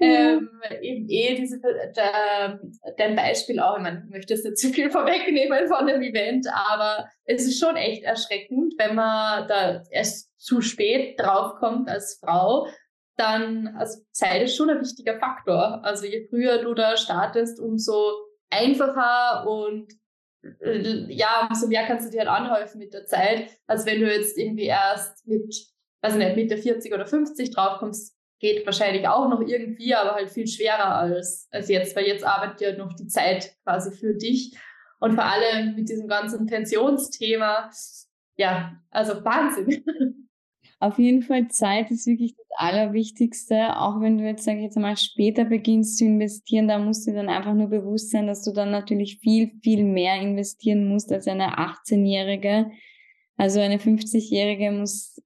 [0.00, 0.50] ähm,
[0.80, 2.60] eben eh diese, der,
[2.96, 6.46] dein Beispiel auch, ich, meine, ich möchte jetzt nicht zu viel vorwegnehmen von dem Event,
[6.52, 12.66] aber es ist schon echt erschreckend, wenn man da erst zu spät draufkommt als Frau,
[13.16, 15.84] dann, also Zeit ist schon ein wichtiger Faktor.
[15.84, 18.12] Also je früher du da startest, umso
[18.52, 19.92] einfacher und
[20.60, 24.12] äh, ja, umso mehr kannst du dir halt anhäufen mit der Zeit, als wenn du
[24.12, 25.54] jetzt irgendwie erst mit,
[26.02, 30.48] weiß nicht, Mitte 40 oder 50 draufkommst, geht wahrscheinlich auch noch irgendwie, aber halt viel
[30.48, 34.58] schwerer als, als jetzt, weil jetzt arbeitet ja noch die Zeit quasi für dich.
[34.98, 37.70] Und vor allem mit diesem ganzen Pensionsthema,
[38.36, 39.84] ja, also Wahnsinn.
[40.82, 43.76] Auf jeden Fall Zeit ist wirklich das Allerwichtigste.
[43.78, 47.12] Auch wenn du jetzt, sage ich jetzt mal, später beginnst zu investieren, da musst du
[47.12, 51.28] dann einfach nur bewusst sein, dass du dann natürlich viel, viel mehr investieren musst als
[51.28, 52.72] eine 18-Jährige.
[53.36, 55.22] Also eine 50-Jährige muss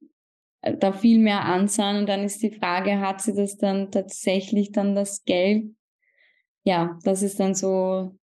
[0.60, 4.72] äh, da viel mehr anzahlen und dann ist die Frage, hat sie das dann tatsächlich
[4.72, 5.74] dann das Geld?
[6.64, 8.14] Ja, das ist dann so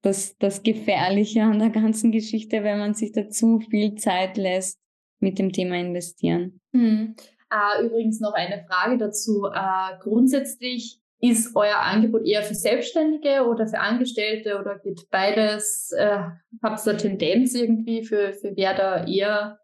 [0.00, 4.81] das, das Gefährliche an der ganzen Geschichte, wenn man sich da zu viel Zeit lässt
[5.22, 6.60] mit dem Thema investieren.
[6.72, 7.14] Mhm.
[7.50, 9.46] Äh, übrigens noch eine Frage dazu.
[9.46, 15.92] Äh, grundsätzlich ist euer Angebot eher für Selbstständige oder für Angestellte oder geht beides?
[15.96, 16.18] Äh,
[16.62, 19.58] Habt ihr eine Tendenz irgendwie für, für wer da eher?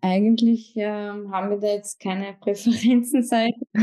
[0.00, 3.54] Eigentlich ähm, haben wir da jetzt keine Präferenzen seit.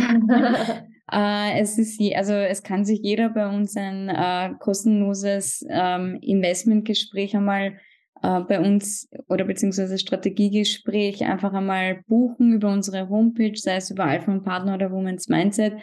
[1.12, 6.20] äh, es ist je, also es kann sich jeder bei uns ein äh, kostenloses ähm,
[6.22, 7.74] Investmentgespräch einmal
[8.22, 14.06] äh, bei uns oder beziehungsweise Strategiegespräch einfach einmal buchen über unsere Homepage, sei es über
[14.06, 15.74] Alpha und Partner oder Women's Mindset.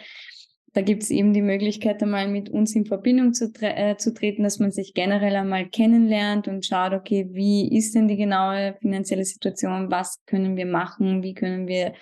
[0.74, 4.12] Da gibt es eben die Möglichkeit, einmal mit uns in Verbindung zu, tre äh, zu
[4.12, 8.76] treten, dass man sich generell einmal kennenlernt und schaut, okay, wie ist denn die genaue
[8.82, 11.94] finanzielle Situation, was können wir machen, wie können wir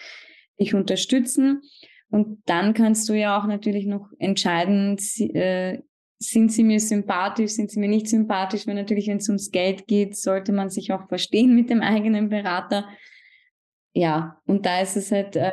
[0.58, 1.62] dich unterstützen.
[2.10, 5.78] Und dann kannst du ja auch natürlich noch entscheiden, äh,
[6.28, 9.86] sind sie mir sympathisch, sind sie mir nicht sympathisch, weil natürlich, wenn es ums Geld
[9.86, 12.88] geht, sollte man sich auch verstehen mit dem eigenen Berater.
[13.92, 15.52] Ja, und da ist es halt äh,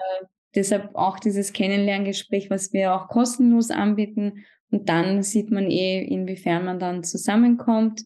[0.55, 4.45] deshalb auch dieses Kennenlerngespräch, was wir auch kostenlos anbieten.
[4.72, 8.03] Und dann sieht man eh, inwiefern man dann zusammenkommt.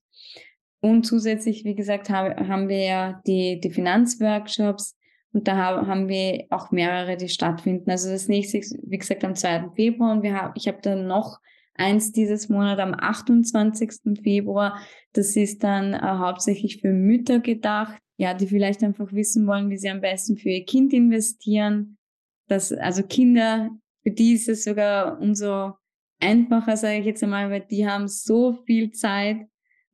[0.82, 4.95] Und zusätzlich, wie gesagt, haben wir ja die, die Finanzworkshops
[5.36, 7.89] und da haben wir auch mehrere, die stattfinden.
[7.91, 9.72] Also das nächste, wie gesagt, am 2.
[9.76, 11.39] Februar und wir haben, ich habe dann noch
[11.76, 14.22] eins dieses Monat am 28.
[14.24, 14.80] Februar.
[15.14, 19.78] Das ist dann äh, hauptsächlich für Mütter gedacht, ja, die vielleicht einfach wissen wollen, wie
[19.78, 21.98] sie am besten für ihr Kind investieren.
[22.48, 23.72] Das, also Kinder,
[24.04, 25.74] für die ist es sogar umso
[26.20, 29.38] einfacher, sage ich jetzt einmal, weil die haben so viel Zeit.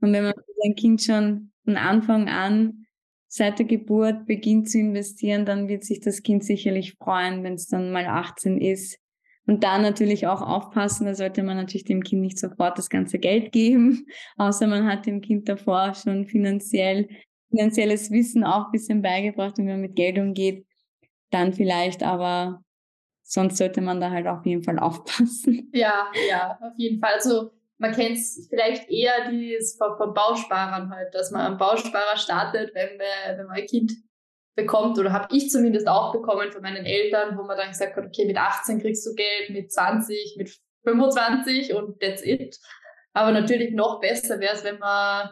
[0.01, 2.85] Und wenn man sein Kind schon von Anfang an
[3.27, 7.67] seit der Geburt beginnt zu investieren, dann wird sich das Kind sicherlich freuen, wenn es
[7.67, 8.99] dann mal 18 ist,
[9.47, 13.19] und da natürlich auch aufpassen, da sollte man natürlich dem Kind nicht sofort das ganze
[13.19, 14.05] Geld geben,
[14.37, 17.09] außer man hat dem Kind davor schon finanziell,
[17.49, 20.65] finanzielles Wissen auch ein bisschen beigebracht wenn man mit Geld umgeht,
[21.31, 22.63] dann vielleicht, aber
[23.23, 25.69] sonst sollte man da halt auf jeden Fall aufpassen.
[25.73, 27.13] Ja, ja, auf jeden Fall.
[27.15, 32.75] Also man kennt es vielleicht eher dieses von, Bausparern halt, dass man einen Bausparer startet,
[32.75, 33.93] wenn, wir, wenn man ein Kind
[34.61, 38.05] bekommt oder habe ich zumindest auch bekommen von meinen Eltern, wo man dann gesagt hat,
[38.05, 42.57] okay, mit 18 kriegst du Geld, mit 20, mit 25 und that's it.
[43.13, 45.31] Aber natürlich noch besser wäre es, wenn man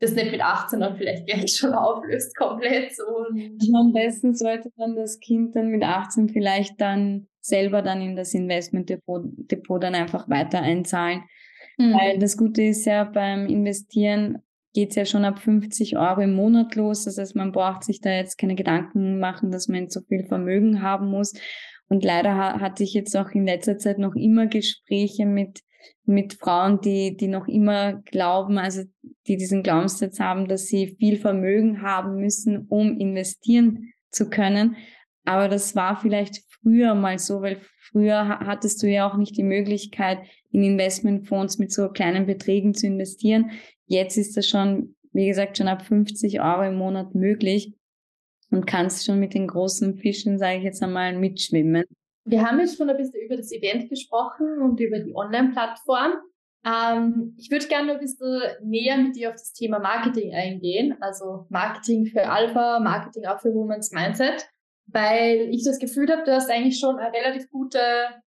[0.00, 2.92] das nicht mit 18 dann vielleicht gleich schon auflöst komplett.
[3.00, 8.16] Und am besten sollte dann das Kind dann mit 18 vielleicht dann selber dann in
[8.16, 11.22] das Investmentdepot Depot dann einfach weiter einzahlen.
[11.76, 11.92] Mhm.
[11.94, 14.42] Weil das Gute ist ja beim Investieren,
[14.72, 17.04] geht es ja schon ab 50 Euro im Monat los.
[17.04, 20.82] Das heißt, man braucht sich da jetzt keine Gedanken machen, dass man so viel Vermögen
[20.82, 21.34] haben muss.
[21.88, 25.60] Und leider ha hatte ich jetzt auch in letzter Zeit noch immer Gespräche mit,
[26.04, 28.82] mit Frauen, die, die noch immer glauben, also
[29.26, 34.76] die diesen Glaubenssatz haben, dass sie viel Vermögen haben müssen, um investieren zu können.
[35.24, 37.60] Aber das war vielleicht früher mal so, weil
[37.90, 40.18] früher hattest du ja auch nicht die Möglichkeit,
[40.52, 43.50] in Investmentfonds mit so kleinen Beträgen zu investieren.
[43.90, 47.74] Jetzt ist das schon, wie gesagt, schon ab 50 Euro im Monat möglich
[48.52, 51.84] und kannst schon mit den großen Fischen, sage ich jetzt einmal, mitschwimmen.
[52.24, 56.12] Wir haben jetzt schon ein bisschen über das Event gesprochen und über die Online-Plattform.
[56.64, 60.96] Ähm, ich würde gerne ein bisschen näher mit dir auf das Thema Marketing eingehen.
[61.00, 64.48] Also Marketing für Alpha, Marketing auch für Women's Mindset,
[64.86, 67.80] weil ich das Gefühl habe, du hast eigentlich schon einen relativ gute,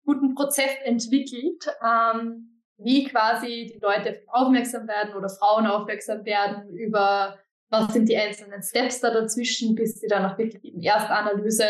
[0.05, 7.39] guten Prozess entwickelt, ähm, wie quasi die Leute aufmerksam werden oder Frauen aufmerksam werden über
[7.71, 11.65] was sind die einzelnen Steps da dazwischen, bis sie dann auch wirklich in Erstanalyse.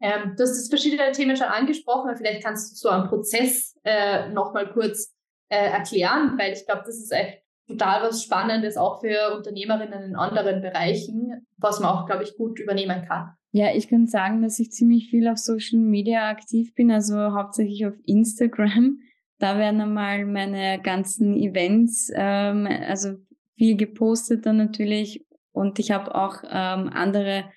[0.00, 3.78] Ähm, du hast jetzt verschiedene Themen schon angesprochen, aber vielleicht kannst du so einen Prozess
[3.84, 5.14] äh, nochmal kurz
[5.48, 10.16] äh, erklären, weil ich glaube, das ist echt total was Spannendes auch für Unternehmerinnen in
[10.16, 13.32] anderen Bereichen, was man auch, glaube ich, gut übernehmen kann.
[13.52, 17.86] Ja, ich kann sagen, dass ich ziemlich viel auf Social Media aktiv bin, also hauptsächlich
[17.86, 18.98] auf Instagram.
[19.42, 23.16] Da werden einmal meine ganzen Events, ähm, also
[23.56, 25.26] viel gepostet dann natürlich.
[25.50, 27.50] Und ich habe auch ähm, andere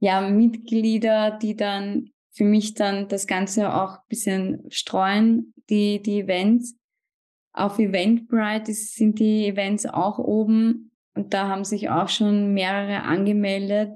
[0.00, 6.20] ja, Mitglieder, die dann für mich dann das Ganze auch ein bisschen streuen, die, die
[6.20, 6.74] Events.
[7.52, 13.92] Auf Eventbrite sind die Events auch oben und da haben sich auch schon mehrere angemeldet.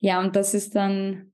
[0.00, 1.31] Ja, und das ist dann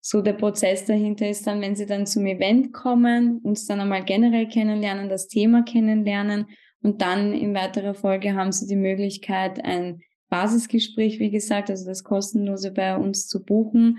[0.00, 4.04] so der Prozess dahinter ist dann, wenn sie dann zum Event kommen, uns dann einmal
[4.04, 6.46] generell kennenlernen, das Thema kennenlernen
[6.82, 12.04] und dann in weiterer Folge haben sie die Möglichkeit, ein Basisgespräch, wie gesagt, also das
[12.04, 13.98] kostenlose bei uns zu buchen.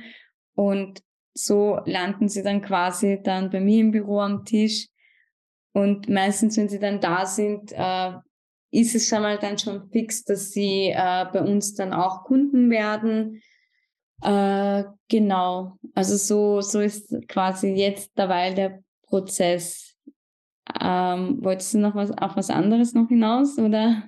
[0.55, 1.01] Und
[1.33, 4.87] so landen sie dann quasi dann bei mir im Büro am Tisch.
[5.73, 8.13] Und meistens, wenn sie dann da sind, äh,
[8.71, 12.69] ist es schon mal dann schon fix, dass sie äh, bei uns dann auch Kunden
[12.69, 13.41] werden
[14.23, 19.95] äh, genau, also so, so ist quasi jetzt derweil der Prozess.
[20.79, 24.03] Ähm, wolltest du noch was auf was anderes noch hinaus oder?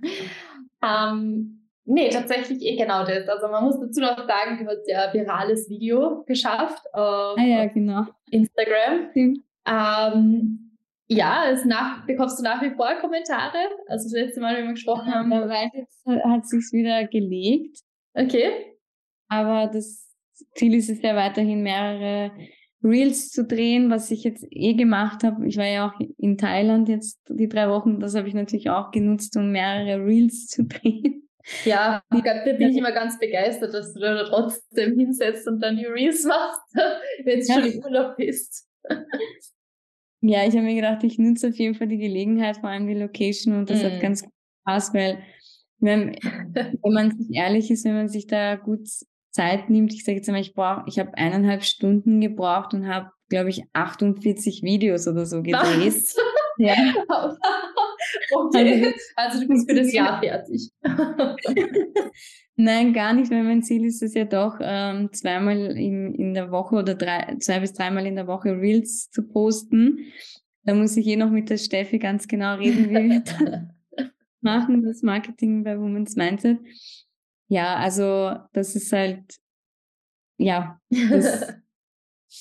[0.81, 3.27] Ähm, nee, tatsächlich eh genau das.
[3.27, 7.43] Also man muss dazu noch sagen, du hast ja ein virales Video geschafft auf, ah,
[7.43, 8.05] ja, genau.
[8.31, 9.09] Instagram.
[9.65, 13.57] Ähm, ja, es nach, bekommst du nach wie vor Kommentare?
[13.87, 15.31] Also das letzte Mal, wie wir gesprochen haben.
[15.31, 17.79] Weil jetzt hat es sich wieder gelegt.
[18.13, 18.77] Okay.
[19.27, 20.02] Aber das
[20.55, 22.31] Ziel ist es ja weiterhin mehrere
[22.83, 25.47] Reels zu drehen, was ich jetzt eh gemacht habe.
[25.47, 27.99] Ich war ja auch in Thailand jetzt die drei Wochen.
[27.99, 31.29] Das habe ich natürlich auch genutzt, um mehrere Reels zu drehen.
[31.65, 35.85] Ja, da bin ich immer ganz begeistert, dass du da trotzdem hinsetzt und dann die
[35.85, 36.61] Reels machst,
[37.25, 37.53] wenn du ja.
[37.53, 38.67] schon im Urlaub bist.
[40.25, 42.93] Ja, ich habe mir gedacht, ich nutze auf jeden Fall die Gelegenheit, vor allem die
[42.93, 43.85] Location und das mm.
[43.85, 44.31] hat ganz gut
[44.63, 45.21] gepasst, weil
[45.79, 46.15] wenn,
[46.53, 48.87] wenn man sich ehrlich ist, wenn man sich da gut
[49.33, 53.09] Zeit nimmt, ich sage jetzt einmal, ich brauche, ich habe eineinhalb Stunden gebraucht und habe,
[53.29, 55.87] glaube ich, 48 Videos oder so gedreht.
[55.87, 56.15] Was?
[56.59, 56.75] Ja.
[58.31, 60.69] okay, also du bist für das Jahr fertig.
[62.55, 66.51] Nein, gar nicht, weil mein Ziel ist es ja doch, ähm, zweimal in, in der
[66.51, 70.11] Woche oder drei, zwei bis dreimal in der Woche Reels zu posten.
[70.63, 74.09] Da muss ich eh noch mit der Steffi ganz genau reden, wie wir das
[74.41, 76.59] machen, das Marketing bei Women's Mindset.
[77.47, 79.37] Ja, also das ist halt,
[80.37, 81.53] ja, das,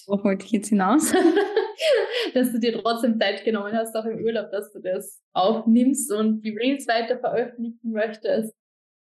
[0.06, 1.12] worauf wollte ich jetzt hinaus?
[2.34, 6.42] dass du dir trotzdem Zeit genommen hast, auch im Urlaub, dass du das aufnimmst und
[6.42, 8.54] die Reels weiter veröffentlichen möchtest.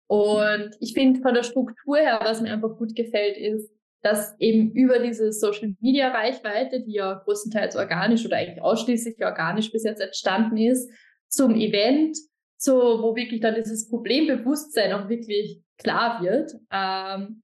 [0.06, 3.70] Und ich finde von der Struktur her, was mir einfach gut gefällt, ist,
[4.02, 9.70] dass eben über diese Social Media Reichweite, die ja größtenteils organisch oder eigentlich ausschließlich organisch
[9.70, 10.90] bis jetzt entstanden ist,
[11.28, 12.16] zum Event,
[12.56, 16.54] so wo wirklich dann dieses Problembewusstsein auch wirklich klar wird.
[16.70, 17.42] Ähm,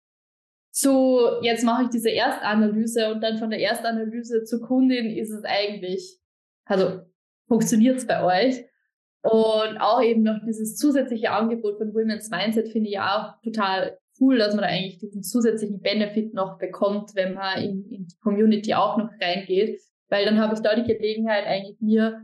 [0.70, 5.42] so, jetzt mache ich diese Erstanalyse und dann von der Erstanalyse zur Kundin ist es
[5.44, 6.18] eigentlich,
[6.66, 7.00] also
[7.48, 8.64] funktioniert es bei euch.
[9.22, 14.38] Und auch eben noch dieses zusätzliche Angebot von Women's Mindset finde ich auch total cool,
[14.38, 18.74] dass man da eigentlich diesen zusätzlichen Benefit noch bekommt, wenn man in, in die Community
[18.74, 19.80] auch noch reingeht.
[20.08, 22.22] Weil dann habe ich da die Gelegenheit, eigentlich mir,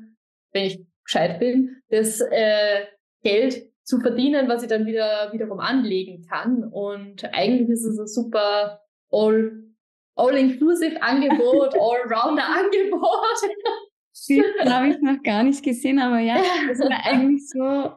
[0.52, 2.84] wenn ich gescheit bin, das äh,
[3.22, 6.64] Geld zu verdienen, was ich dann wieder wiederum anlegen kann.
[6.64, 8.80] Und eigentlich ist es ein super
[9.10, 9.52] all,
[10.16, 13.04] all-inclusive Angebot, all-rounder Angebot.
[14.10, 16.38] Das habe ich noch gar nicht gesehen, aber ja,
[16.68, 17.90] das war eigentlich so,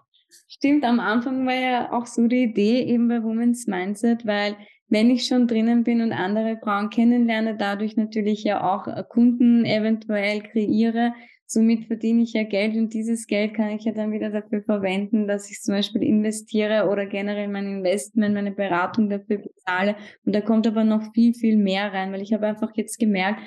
[0.50, 4.58] stimmt, am Anfang war ja auch so die Idee eben bei Women's Mindset, weil
[4.90, 10.42] wenn ich schon drinnen bin und andere Frauen kennenlerne, dadurch natürlich ja auch Kunden eventuell
[10.42, 11.14] kreiere,
[11.48, 15.28] Somit verdiene ich ja Geld und dieses Geld kann ich ja dann wieder dafür verwenden,
[15.28, 19.96] dass ich zum Beispiel investiere oder generell mein Investment, meine Beratung dafür bezahle.
[20.26, 23.42] Und da kommt aber noch viel, viel mehr rein, weil ich habe einfach jetzt gemerkt,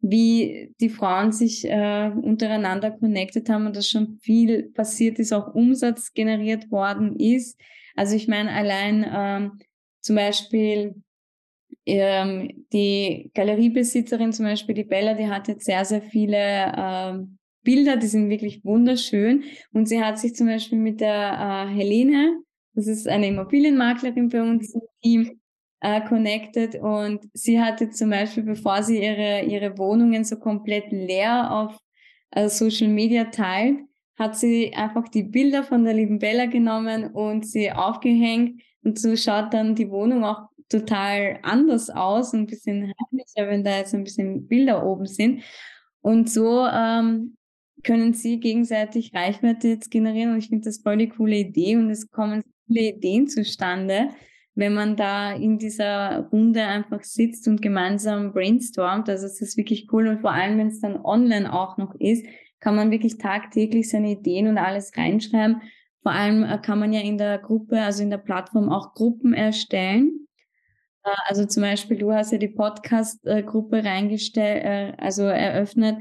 [0.00, 5.54] wie die Frauen sich äh, untereinander connected haben und dass schon viel passiert ist, auch
[5.54, 7.58] Umsatz generiert worden ist.
[7.96, 9.58] Also ich meine, allein ähm,
[10.00, 11.02] zum Beispiel
[11.84, 17.37] ähm, die Galeriebesitzerin, zum Beispiel die Bella, die hat jetzt sehr, sehr viele ähm,
[17.68, 19.44] Bilder, die sind wirklich wunderschön.
[19.74, 22.40] Und sie hat sich zum Beispiel mit der äh, Helene,
[22.72, 25.40] das ist eine Immobilienmaklerin bei uns im Team,
[25.80, 31.52] äh, connected und sie hatte zum Beispiel, bevor sie ihre, ihre Wohnungen so komplett leer
[31.52, 31.78] auf
[32.30, 33.80] äh, Social Media teilt,
[34.18, 39.14] hat sie einfach die Bilder von der lieben Bella genommen und sie aufgehängt und so
[39.14, 44.04] schaut dann die Wohnung auch total anders aus, ein bisschen heimlicher, wenn da jetzt ein
[44.04, 45.42] bisschen Bilder oben sind.
[46.00, 47.37] Und so ähm,
[47.84, 51.90] können sie gegenseitig Reichweite jetzt generieren und ich finde das voll die coole Idee und
[51.90, 54.10] es kommen viele Ideen zustande,
[54.54, 59.08] wenn man da in dieser Runde einfach sitzt und gemeinsam brainstormt.
[59.08, 62.26] Also es ist wirklich cool und vor allem, wenn es dann online auch noch ist,
[62.60, 65.62] kann man wirklich tagtäglich seine Ideen und alles reinschreiben.
[66.02, 69.32] Vor allem äh, kann man ja in der Gruppe, also in der Plattform auch Gruppen
[69.32, 70.26] erstellen.
[71.04, 75.98] Äh, also zum Beispiel, du hast ja die Podcast-Gruppe reingestellt, äh, also eröffnet.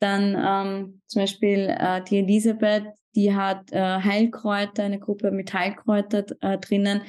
[0.00, 2.84] Dann ähm, zum Beispiel äh, die Elisabeth,
[3.14, 7.02] die hat äh, Heilkräuter, eine Gruppe mit Heilkräuter äh, drinnen.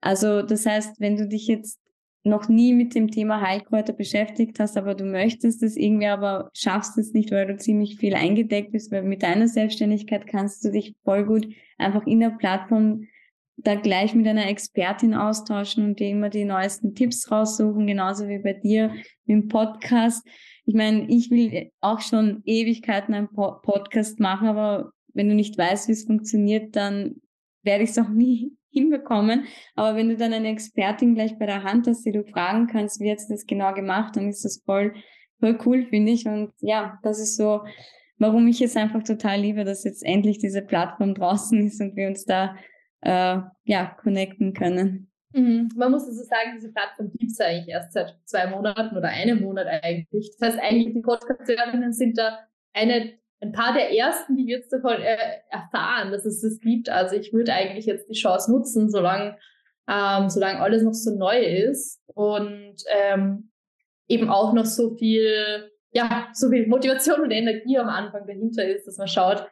[0.00, 1.78] Also das heißt, wenn du dich jetzt
[2.24, 6.96] noch nie mit dem Thema Heilkräuter beschäftigt hast, aber du möchtest es irgendwie, aber schaffst
[6.98, 10.94] es nicht, weil du ziemlich viel eingedeckt bist, weil mit deiner Selbstständigkeit kannst du dich
[11.04, 13.08] voll gut einfach in der Plattform
[13.56, 18.38] da gleich mit einer Expertin austauschen und dir immer die neuesten Tipps raussuchen, genauso wie
[18.38, 18.94] bei dir
[19.26, 20.26] im Podcast.
[20.64, 25.58] Ich meine, ich will auch schon Ewigkeiten einen po Podcast machen, aber wenn du nicht
[25.58, 27.16] weißt, wie es funktioniert, dann
[27.62, 29.44] werde ich es auch nie hinbekommen.
[29.74, 33.00] Aber wenn du dann eine Expertin gleich bei der Hand hast, die du fragen kannst,
[33.00, 34.94] wie sie das genau gemacht, dann ist das voll,
[35.40, 36.26] voll cool, finde ich.
[36.26, 37.62] Und ja, das ist so,
[38.18, 42.08] warum ich es einfach total liebe, dass jetzt endlich diese Plattform draußen ist und wir
[42.08, 42.56] uns da
[43.02, 45.11] äh, ja, connecten können.
[45.32, 45.70] Mhm.
[45.76, 49.40] Man muss also sagen, diese Plattform gibt es eigentlich erst seit zwei Monaten oder einem
[49.40, 50.30] Monat eigentlich.
[50.38, 52.40] Das heißt, eigentlich die Podcast-Hörerinnen sind da
[52.74, 55.16] eine, ein paar der ersten, die jetzt davon äh,
[55.50, 56.88] erfahren, dass es das gibt.
[56.88, 59.38] Also ich würde eigentlich jetzt die Chance nutzen, solange,
[59.88, 63.50] ähm, solange alles noch so neu ist und ähm,
[64.08, 68.86] eben auch noch so viel, ja, so viel Motivation und Energie am Anfang dahinter ist,
[68.86, 69.46] dass man schaut,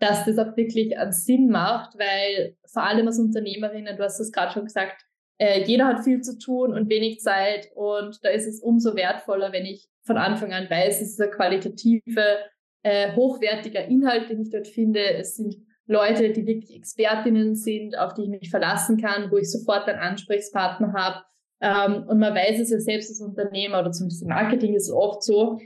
[0.00, 4.32] dass das auch wirklich einen Sinn macht, weil vor allem als Unternehmerinnen, du hast es
[4.32, 5.04] gerade schon gesagt,
[5.38, 9.52] äh, jeder hat viel zu tun und wenig Zeit und da ist es umso wertvoller,
[9.52, 12.38] wenn ich von Anfang an weiß, es ist ein qualitative,
[12.82, 15.00] äh, hochwertiger Inhalt, den ich dort finde.
[15.14, 19.50] Es sind Leute, die wirklich Expertinnen sind, auf die ich mich verlassen kann, wo ich
[19.50, 21.22] sofort einen Ansprechpartner habe.
[21.60, 24.92] Ähm, und man weiß es ja selbst als Unternehmer oder zumindest im Marketing ist es
[24.92, 25.58] oft so,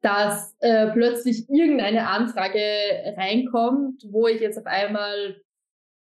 [0.00, 2.60] dass äh, plötzlich irgendeine Anfrage
[3.16, 5.36] reinkommt, wo ich jetzt auf einmal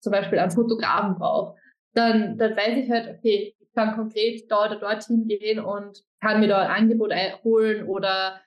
[0.00, 1.56] zum Beispiel einen Fotografen brauche.
[1.98, 6.40] Dann, dann weiß ich halt, okay, ich kann konkret dort oder dorthin gehen und kann
[6.40, 8.40] mir da ein Angebot holen oder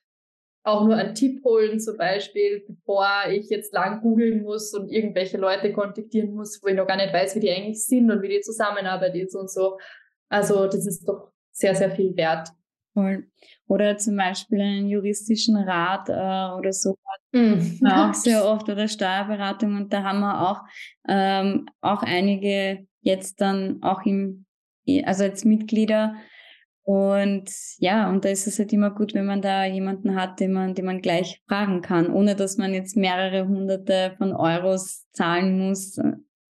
[0.63, 5.37] auch nur einen Tipp holen, zum Beispiel, bevor ich jetzt lang googeln muss und irgendwelche
[5.37, 8.29] Leute kontaktieren muss, wo ich noch gar nicht weiß, wie die eigentlich sind und wie
[8.29, 9.79] die Zusammenarbeit ist und so.
[10.29, 12.49] Also das ist doch sehr, sehr viel wert.
[12.93, 13.27] Voll.
[13.67, 16.95] Oder zum Beispiel einen juristischen Rat äh, oder so.
[17.31, 17.85] Mm.
[17.87, 20.61] Auch sehr oft oder Steuerberatung und da haben wir auch,
[21.07, 24.45] ähm, auch einige jetzt dann auch im,
[25.03, 26.15] also als Mitglieder.
[26.83, 30.51] Und ja, und da ist es halt immer gut, wenn man da jemanden hat, den
[30.51, 35.59] man, den man gleich fragen kann, ohne dass man jetzt mehrere hunderte von Euros zahlen
[35.59, 36.13] muss äh,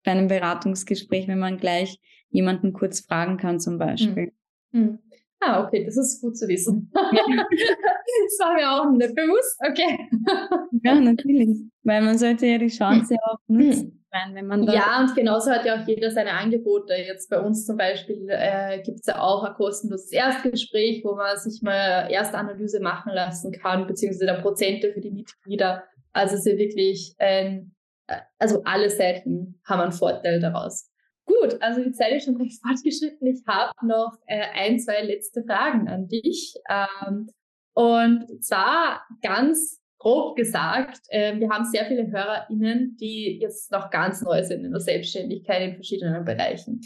[0.03, 4.31] bei einem Beratungsgespräch, wenn man gleich jemanden kurz fragen kann zum Beispiel.
[4.71, 4.95] Mm.
[5.39, 6.91] Ah, okay, das ist gut zu wissen.
[6.93, 7.03] das
[8.39, 10.07] war mir auch nicht bewusst, okay.
[10.83, 14.00] ja, natürlich, weil man sollte ja die Chance auch nutzen.
[14.11, 16.93] Wenn man ja, und genauso hat ja auch jeder seine Angebote.
[16.95, 21.37] Jetzt bei uns zum Beispiel äh, gibt es ja auch ein kostenloses Erstgespräch, wo man
[21.37, 25.83] sich mal Erstanalyse machen lassen kann, beziehungsweise da Prozente für die Mitglieder.
[26.11, 27.73] Also es ist wirklich, ähm,
[28.37, 30.89] also alle Seiten haben einen Vorteil daraus.
[31.25, 33.27] Gut, also die Zeit ist schon recht fortgeschritten.
[33.27, 36.55] Ich habe noch äh, ein, zwei letzte Fragen an dich.
[36.69, 37.29] Ähm,
[37.73, 44.21] und zwar ganz grob gesagt, äh, wir haben sehr viele HörerInnen, die jetzt noch ganz
[44.23, 46.81] neu sind in der Selbstständigkeit in verschiedenen Bereichen.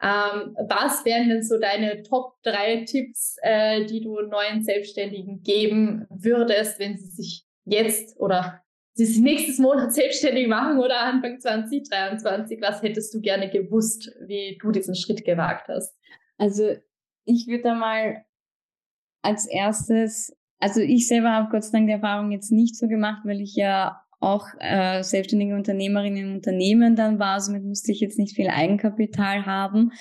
[0.00, 6.06] Ähm, was wären denn so deine Top drei Tipps, äh, die du neuen Selbstständigen geben
[6.10, 8.62] würdest, wenn sie sich jetzt oder
[8.94, 12.60] sie sich nächstes Monat selbstständig machen oder Anfang 2023?
[12.62, 15.92] Was hättest du gerne gewusst, wie du diesen Schritt gewagt hast?
[16.38, 16.76] Also
[17.24, 18.24] ich würde mal
[19.22, 23.22] als erstes, also ich selber habe Gott sei Dank die Erfahrung jetzt nicht so gemacht,
[23.24, 28.18] weil ich ja auch äh, selbstständige Unternehmerin im Unternehmen dann war, somit musste ich jetzt
[28.18, 29.92] nicht viel Eigenkapital haben.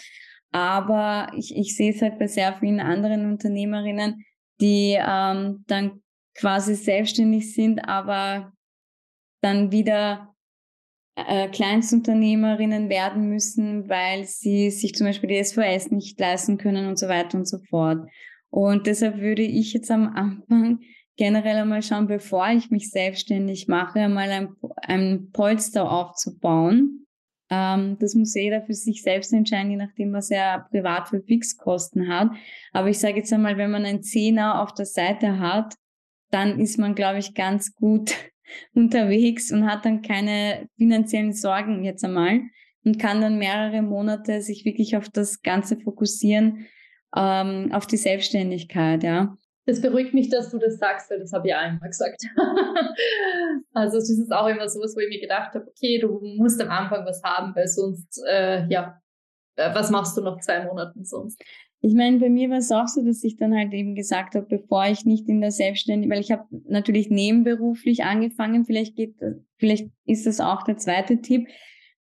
[0.51, 4.26] Aber ich, ich sehe es halt bei sehr vielen anderen Unternehmerinnen,
[4.60, 6.01] die ähm, dann
[6.36, 8.51] quasi selbstständig sind, aber
[9.41, 10.36] dann wieder
[11.16, 16.97] äh, Kleinstunternehmerinnen werden müssen, weil sie sich zum Beispiel die SVS nicht leisten können und
[16.99, 18.10] so weiter und so fort.
[18.50, 20.80] Und deshalb würde ich jetzt am Anfang
[21.18, 27.06] generell einmal schauen, bevor ich mich selbstständig mache, einmal ein, ein Polster aufzubauen.
[27.50, 32.08] Ähm, das muss jeder für sich selbst entscheiden, je nachdem, was er privat für Fixkosten
[32.08, 32.32] hat.
[32.72, 35.76] Aber ich sage jetzt einmal, wenn man einen Zehner auf der Seite hat,
[36.32, 38.14] dann ist man, glaube ich, ganz gut
[38.74, 42.41] unterwegs und hat dann keine finanziellen Sorgen jetzt einmal
[42.86, 46.68] und kann dann mehrere Monate sich wirklich auf das Ganze fokussieren,
[47.16, 49.36] ähm, auf die Selbstständigkeit, ja.
[49.66, 52.24] Das beruhigt mich, dass du das sagst, weil das habe ich auch immer gesagt.
[53.74, 56.70] also es ist auch immer so, wo ich mir gedacht habe, okay, du musst am
[56.70, 58.99] Anfang was haben, weil sonst, äh, ja,
[59.57, 61.39] äh, was machst du noch zwei Monaten sonst?
[61.82, 64.45] Ich meine, bei mir war es auch so, dass ich dann halt eben gesagt habe,
[64.47, 69.16] bevor ich nicht in der Selbstständigkeit, weil ich habe natürlich nebenberuflich angefangen, vielleicht geht,
[69.57, 71.47] vielleicht ist das auch der zweite Tipp.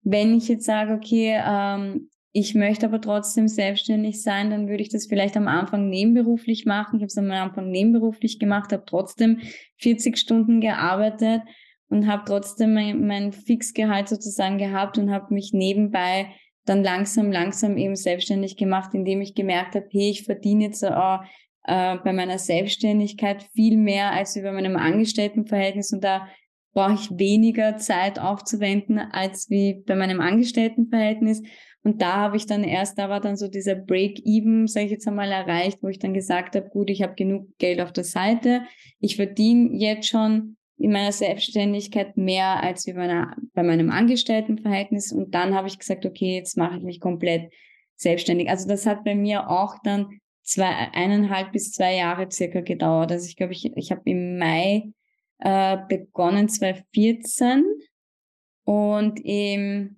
[0.01, 4.89] Wenn ich jetzt sage, okay, ähm, ich möchte aber trotzdem selbstständig sein, dann würde ich
[4.89, 6.97] das vielleicht am Anfang nebenberuflich machen.
[6.97, 9.39] Ich habe es am Anfang nebenberuflich gemacht, habe trotzdem
[9.77, 11.41] 40 Stunden gearbeitet
[11.89, 16.27] und habe trotzdem mein, mein Fixgehalt sozusagen gehabt und habe mich nebenbei
[16.65, 21.21] dann langsam, langsam eben selbstständig gemacht, indem ich gemerkt habe, hey, ich verdiene jetzt auch
[21.63, 26.27] äh, bei meiner Selbstständigkeit viel mehr als über meinem Angestelltenverhältnis und da
[26.73, 31.41] brauche ich weniger Zeit aufzuwenden als wie bei meinem Angestelltenverhältnis.
[31.83, 35.07] Und da habe ich dann erst, da war dann so dieser Break-Even, sage ich jetzt
[35.07, 38.63] einmal, erreicht, wo ich dann gesagt habe, gut, ich habe genug Geld auf der Seite,
[38.99, 45.11] ich verdiene jetzt schon in meiner Selbstständigkeit mehr als wie meiner, bei meinem Angestelltenverhältnis.
[45.11, 47.51] Und dann habe ich gesagt, okay, jetzt mache ich mich komplett
[47.95, 48.49] selbstständig.
[48.49, 53.11] Also das hat bei mir auch dann zwei, eineinhalb bis zwei Jahre circa gedauert.
[53.11, 54.91] Also ich glaube, ich, ich habe im Mai
[55.39, 57.65] äh, begonnen 2014
[58.63, 59.96] und im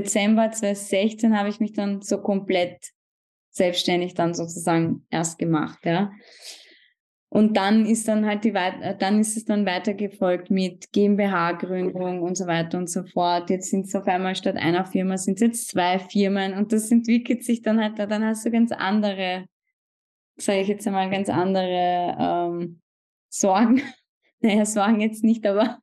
[0.00, 2.92] Dezember 2016 habe ich mich dann so komplett
[3.50, 6.12] selbstständig dann sozusagen erst gemacht, ja.
[7.28, 12.36] Und dann ist dann halt die äh, dann ist es dann weitergefolgt mit GmbH-Gründung und
[12.36, 13.50] so weiter und so fort.
[13.50, 16.90] Jetzt sind es auf einmal statt einer Firma sind es jetzt zwei Firmen und das
[16.90, 19.46] entwickelt sich dann halt, dann hast du ganz andere,
[20.36, 22.80] sage ich jetzt einmal, ganz andere ähm,
[23.28, 23.82] Sorgen.
[24.40, 25.80] naja, Sorgen jetzt nicht, aber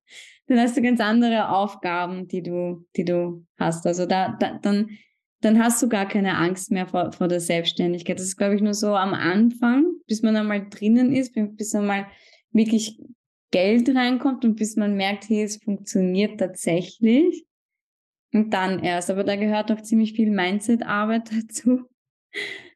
[0.56, 3.86] dann hast du ganz andere Aufgaben, die du, die du hast.
[3.86, 4.90] Also da, da dann
[5.44, 8.18] dann hast du gar keine Angst mehr vor, vor der Selbstständigkeit.
[8.18, 12.08] Das ist, glaube ich, nur so am Anfang, bis man einmal drinnen ist, bis einmal
[12.52, 12.98] wirklich
[13.52, 17.46] Geld reinkommt und bis man merkt, hey, es funktioniert tatsächlich.
[18.32, 19.12] Und dann erst.
[19.12, 21.82] Aber da gehört auch ziemlich viel Mindset-Arbeit dazu.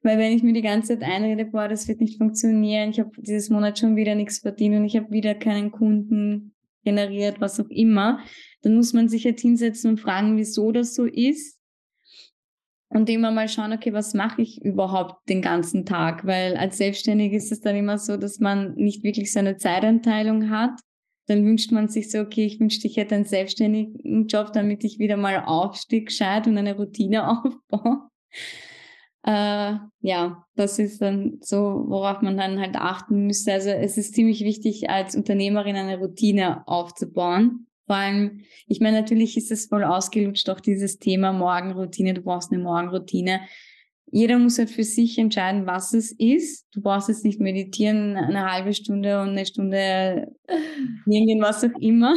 [0.03, 3.11] Weil wenn ich mir die ganze Zeit einrede, boah, das wird nicht funktionieren, ich habe
[3.17, 6.53] dieses Monat schon wieder nichts verdient und ich habe wieder keinen Kunden
[6.88, 8.21] generiert, was auch immer,
[8.61, 11.59] dann muss man sich jetzt hinsetzen und fragen, wieso das so ist
[12.88, 16.25] und immer mal schauen, okay, was mache ich überhaupt den ganzen Tag?
[16.25, 20.79] Weil als Selbstständig ist es dann immer so, dass man nicht wirklich seine Zeiteinteilung hat.
[21.27, 24.97] Dann wünscht man sich so, okay, ich wünschte, ich hätte einen selbstständigen Job, damit ich
[24.97, 27.29] wieder mal aufstehe, gescheit und eine Routine
[27.69, 28.07] aufbaue.
[29.28, 33.51] Äh, ja, das ist dann so, worauf man dann halt achten müsste.
[33.53, 39.38] Also es ist ziemlich wichtig, als Unternehmerin eine Routine aufzubauen vor allem, ich meine, natürlich
[39.38, 42.13] ist es voll ausgelutscht, auch dieses Thema Morgenroutine.
[42.13, 43.39] Du brauchst eine Morgenroutine.
[44.11, 46.67] Jeder muss halt für sich entscheiden, was es ist.
[46.73, 50.34] Du brauchst jetzt nicht meditieren, eine halbe Stunde und eine Stunde
[51.05, 52.13] irgendwas was auch immer.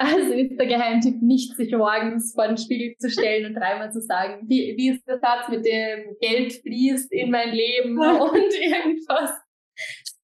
[0.00, 4.00] Also ist der Geheimtipp nicht, sich morgens vor den Spiegel zu stellen und dreimal zu
[4.00, 9.32] sagen, wie, wie ist der Satz mit dem Geld fließt in mein Leben und irgendwas.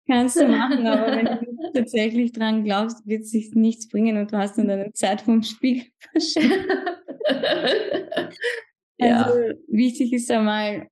[0.08, 4.32] Kannst du machen, aber wenn du tatsächlich dran glaubst, wird es sich nichts bringen und
[4.32, 6.70] du hast dann deine Zeit vom Spiegel verschwendet.
[9.00, 9.24] ja.
[9.24, 10.88] Also wichtig ist einmal,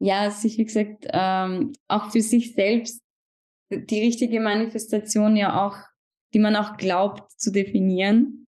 [0.00, 3.02] ja, sich wie gesagt ähm, auch für sich selbst
[3.70, 5.76] die richtige Manifestation ja auch,
[6.32, 8.46] die man auch glaubt zu definieren.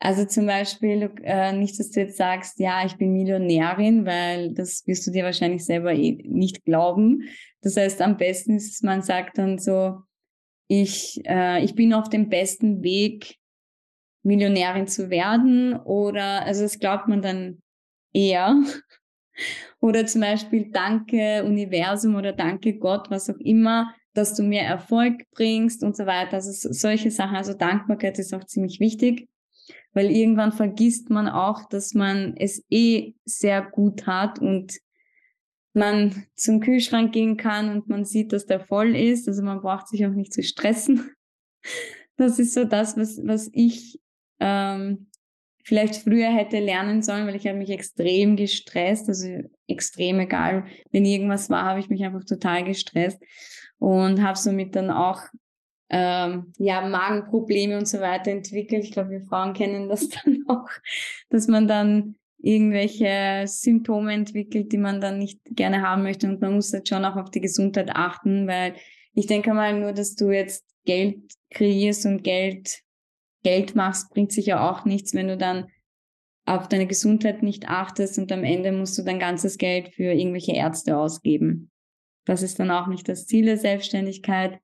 [0.00, 4.86] Also zum Beispiel äh, nicht, dass du jetzt sagst, ja, ich bin Millionärin, weil das
[4.86, 7.24] wirst du dir wahrscheinlich selber eh nicht glauben.
[7.62, 10.02] Das heißt, am besten ist man sagt dann so,
[10.68, 13.38] ich, äh, ich bin auf dem besten Weg,
[14.22, 17.62] Millionärin zu werden oder, also das glaubt man dann
[18.12, 18.54] eher.
[19.80, 25.22] oder zum Beispiel Danke Universum oder Danke Gott, was auch immer, dass du mir Erfolg
[25.30, 26.34] bringst und so weiter.
[26.34, 27.36] Also solche Sachen.
[27.36, 29.28] Also Dankbarkeit ist auch ziemlich wichtig
[29.92, 34.78] weil irgendwann vergisst man auch, dass man es eh sehr gut hat und
[35.72, 39.28] man zum Kühlschrank gehen kann und man sieht, dass der voll ist.
[39.28, 41.10] Also man braucht sich auch nicht zu stressen.
[42.16, 44.00] Das ist so das, was, was ich
[44.40, 45.06] ähm,
[45.62, 49.08] vielleicht früher hätte lernen sollen, weil ich habe mich extrem gestresst.
[49.08, 53.22] Also extrem egal, wenn irgendwas war, habe ich mich einfach total gestresst
[53.78, 55.20] und habe somit dann auch
[55.90, 58.84] ähm, ja, Magenprobleme und so weiter entwickelt.
[58.84, 60.68] Ich glaube, wir Frauen kennen das dann auch,
[61.30, 66.28] dass man dann irgendwelche Symptome entwickelt, die man dann nicht gerne haben möchte.
[66.28, 68.74] Und man muss halt schon auch auf die Gesundheit achten, weil
[69.14, 71.18] ich denke mal nur, dass du jetzt Geld
[71.50, 72.82] kreierst und Geld,
[73.42, 75.66] Geld machst, bringt sich ja auch nichts, wenn du dann
[76.46, 80.52] auf deine Gesundheit nicht achtest und am Ende musst du dein ganzes Geld für irgendwelche
[80.52, 81.70] Ärzte ausgeben.
[82.28, 84.60] Das ist dann auch nicht das Ziel der Selbstständigkeit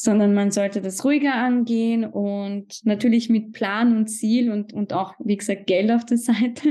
[0.00, 5.14] sondern man sollte das ruhiger angehen und natürlich mit Plan und Ziel und, und auch,
[5.18, 6.68] wie gesagt, Geld auf der Seite.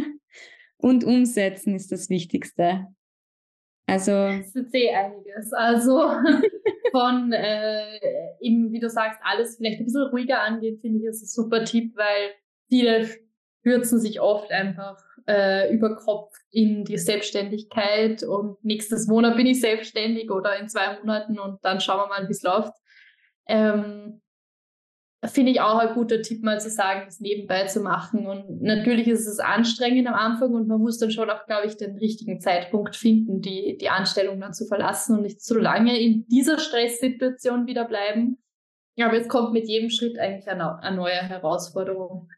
[0.78, 2.88] Und umsetzen ist das Wichtigste.
[3.86, 4.12] Also.
[4.12, 5.52] Es ist eh einiges.
[5.52, 6.10] Also
[6.92, 8.00] von äh,
[8.40, 11.66] eben, wie du sagst, alles vielleicht ein bisschen ruhiger angehen, finde ich, ist ein super
[11.66, 12.32] Tipp, weil
[12.70, 13.10] viele
[13.60, 19.60] stürzen sich oft einfach äh, über Kopf in die Selbstständigkeit und nächstes Monat bin ich
[19.60, 22.74] selbstständig oder in zwei Monaten und dann schauen wir mal, wie es läuft.
[23.48, 24.22] Ähm,
[25.26, 28.28] Finde ich auch ein guter Tipp, mal zu sagen, das nebenbei zu machen.
[28.28, 31.76] Und natürlich ist es anstrengend am Anfang und man muss dann schon auch, glaube ich,
[31.76, 36.28] den richtigen Zeitpunkt finden, die, die Anstellung dann zu verlassen und nicht zu lange in
[36.28, 38.38] dieser Stresssituation wieder bleiben.
[39.00, 42.30] Aber es kommt mit jedem Schritt eigentlich eine, eine neue Herausforderung.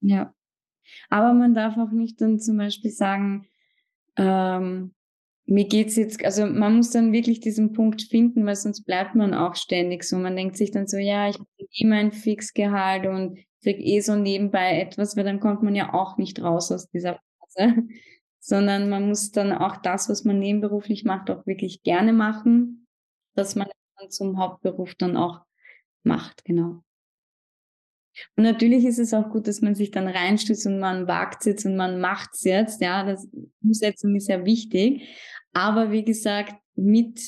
[0.00, 0.34] Ja.
[1.10, 3.46] Aber man darf auch nicht dann zum Beispiel sagen,
[4.16, 4.94] ähm,
[5.46, 9.34] mir geht's jetzt, also man muss dann wirklich diesen Punkt finden, weil sonst bleibt man
[9.34, 10.16] auch ständig so.
[10.16, 14.16] Man denkt sich dann so, ja, ich kriege eh mein Fixgehalt und krieg eh so
[14.16, 17.74] nebenbei etwas, weil dann kommt man ja auch nicht raus aus dieser Phase.
[18.40, 22.86] Sondern man muss dann auch das, was man nebenberuflich macht, auch wirklich gerne machen,
[23.34, 23.68] dass man
[23.98, 25.40] dann zum Hauptberuf dann auch
[26.02, 26.82] macht, genau.
[28.36, 31.46] Und natürlich ist es auch gut, dass man sich dann reinstützt und man wagt es
[31.46, 32.80] jetzt und man macht es jetzt.
[32.80, 33.28] Ja, das
[33.62, 35.08] Umsetzung ist ja wichtig.
[35.52, 37.20] Aber wie gesagt, mit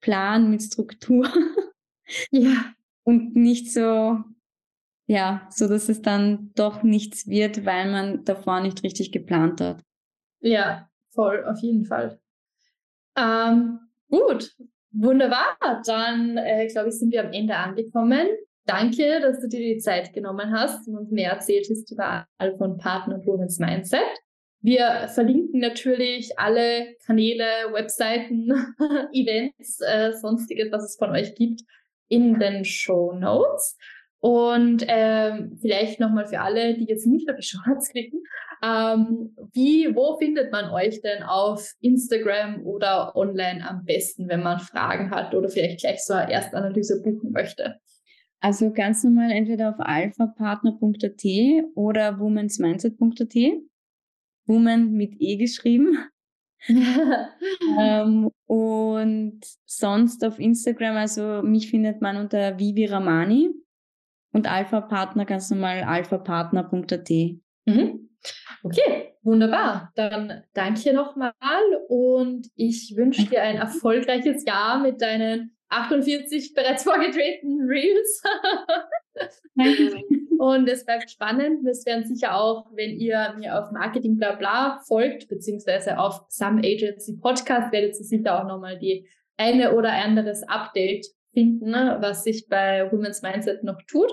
[0.00, 1.30] Plan, mit Struktur
[2.30, 2.72] Ja.
[3.04, 4.18] Und nicht so,
[5.06, 9.82] ja, so dass es dann doch nichts wird, weil man davor nicht richtig geplant hat.
[10.40, 12.20] Ja, voll, auf jeden Fall.
[13.16, 13.78] Ähm,
[14.08, 14.56] gut,
[14.90, 15.56] wunderbar.
[15.86, 18.26] Dann, äh, glaube ich, sind wir am Ende angekommen.
[18.66, 22.26] Danke, dass du dir die Zeit genommen hast und uns mehr erzählt hast über
[22.58, 24.00] und Partner und Women's Mindset.
[24.60, 28.50] Wir verlinken natürlich alle Kanäle, Webseiten,
[29.12, 31.60] Events, äh, sonstiges, was es von euch gibt,
[32.08, 33.78] in den Show Notes.
[34.18, 38.20] Und ähm, vielleicht nochmal für alle, die jetzt nicht auf die Show Notes klicken,
[38.64, 44.58] ähm, wie, wo findet man euch denn auf Instagram oder online am besten, wenn man
[44.58, 47.76] Fragen hat oder vielleicht gleich so eine Erstanalyse buchen möchte?
[48.40, 51.24] Also ganz normal entweder auf alphapartner.at
[51.74, 53.36] oder womensmindset.at.
[54.46, 55.98] Woman mit E geschrieben.
[56.68, 63.50] ähm, und sonst auf Instagram, also mich findet man unter Vivi Ramani
[64.32, 67.10] und Alpha Partner ganz normal alphapartner.at.
[67.66, 68.10] Mhm.
[68.62, 69.92] Okay, wunderbar.
[69.94, 71.32] Dann danke nochmal
[71.88, 78.22] und ich wünsche dir ein erfolgreiches Jahr mit deinen 48 bereits vorgedrehten Reels.
[80.38, 81.66] und es bleibt spannend.
[81.66, 87.16] Es werden sicher auch, wenn ihr mir auf Marketing Blabla folgt, beziehungsweise auf Some Agency
[87.16, 92.90] Podcast, werdet ihr sicher auch nochmal die eine oder anderes Update finden, was sich bei
[92.90, 94.10] Women's Mindset noch tut.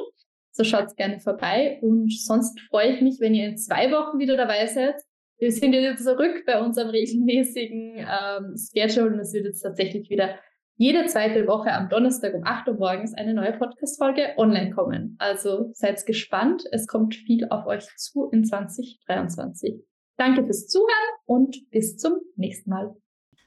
[0.51, 1.79] So schaut gerne vorbei.
[1.81, 4.95] Und sonst freue ich mich, wenn ihr in zwei Wochen wieder dabei seid.
[5.39, 10.35] Wir sind jetzt zurück bei unserem regelmäßigen ähm, Schedule und es wird jetzt tatsächlich wieder
[10.75, 15.15] jede zweite Woche am Donnerstag um 8 Uhr morgens eine neue Podcast-Folge online kommen.
[15.19, 16.63] Also seid gespannt.
[16.71, 19.75] Es kommt viel auf euch zu in 2023.
[20.17, 20.89] Danke fürs Zuhören
[21.25, 22.95] und bis zum nächsten Mal.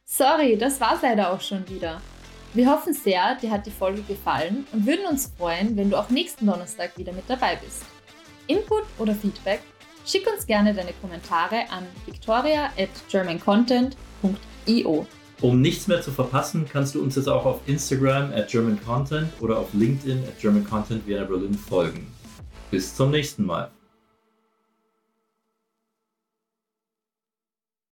[0.05, 2.01] Sorry, das war's leider auch schon wieder.
[2.55, 6.11] Wir hoffen sehr, dir hat die Folge gefallen und würden uns freuen, wenn du auch
[6.11, 7.85] nächsten Donnerstag wieder mit dabei bist.
[8.47, 9.61] Input oder Feedback?
[10.07, 15.07] Schick uns gerne deine Kommentare an victoria at germancontent.io.
[15.43, 19.29] Um nichts mehr zu verpassen, kannst du uns jetzt auch auf Instagram at German Content
[19.41, 22.07] oder auf LinkedIn at German Content Vienna Berlin folgen.
[22.71, 23.71] Bis zum nächsten Mal.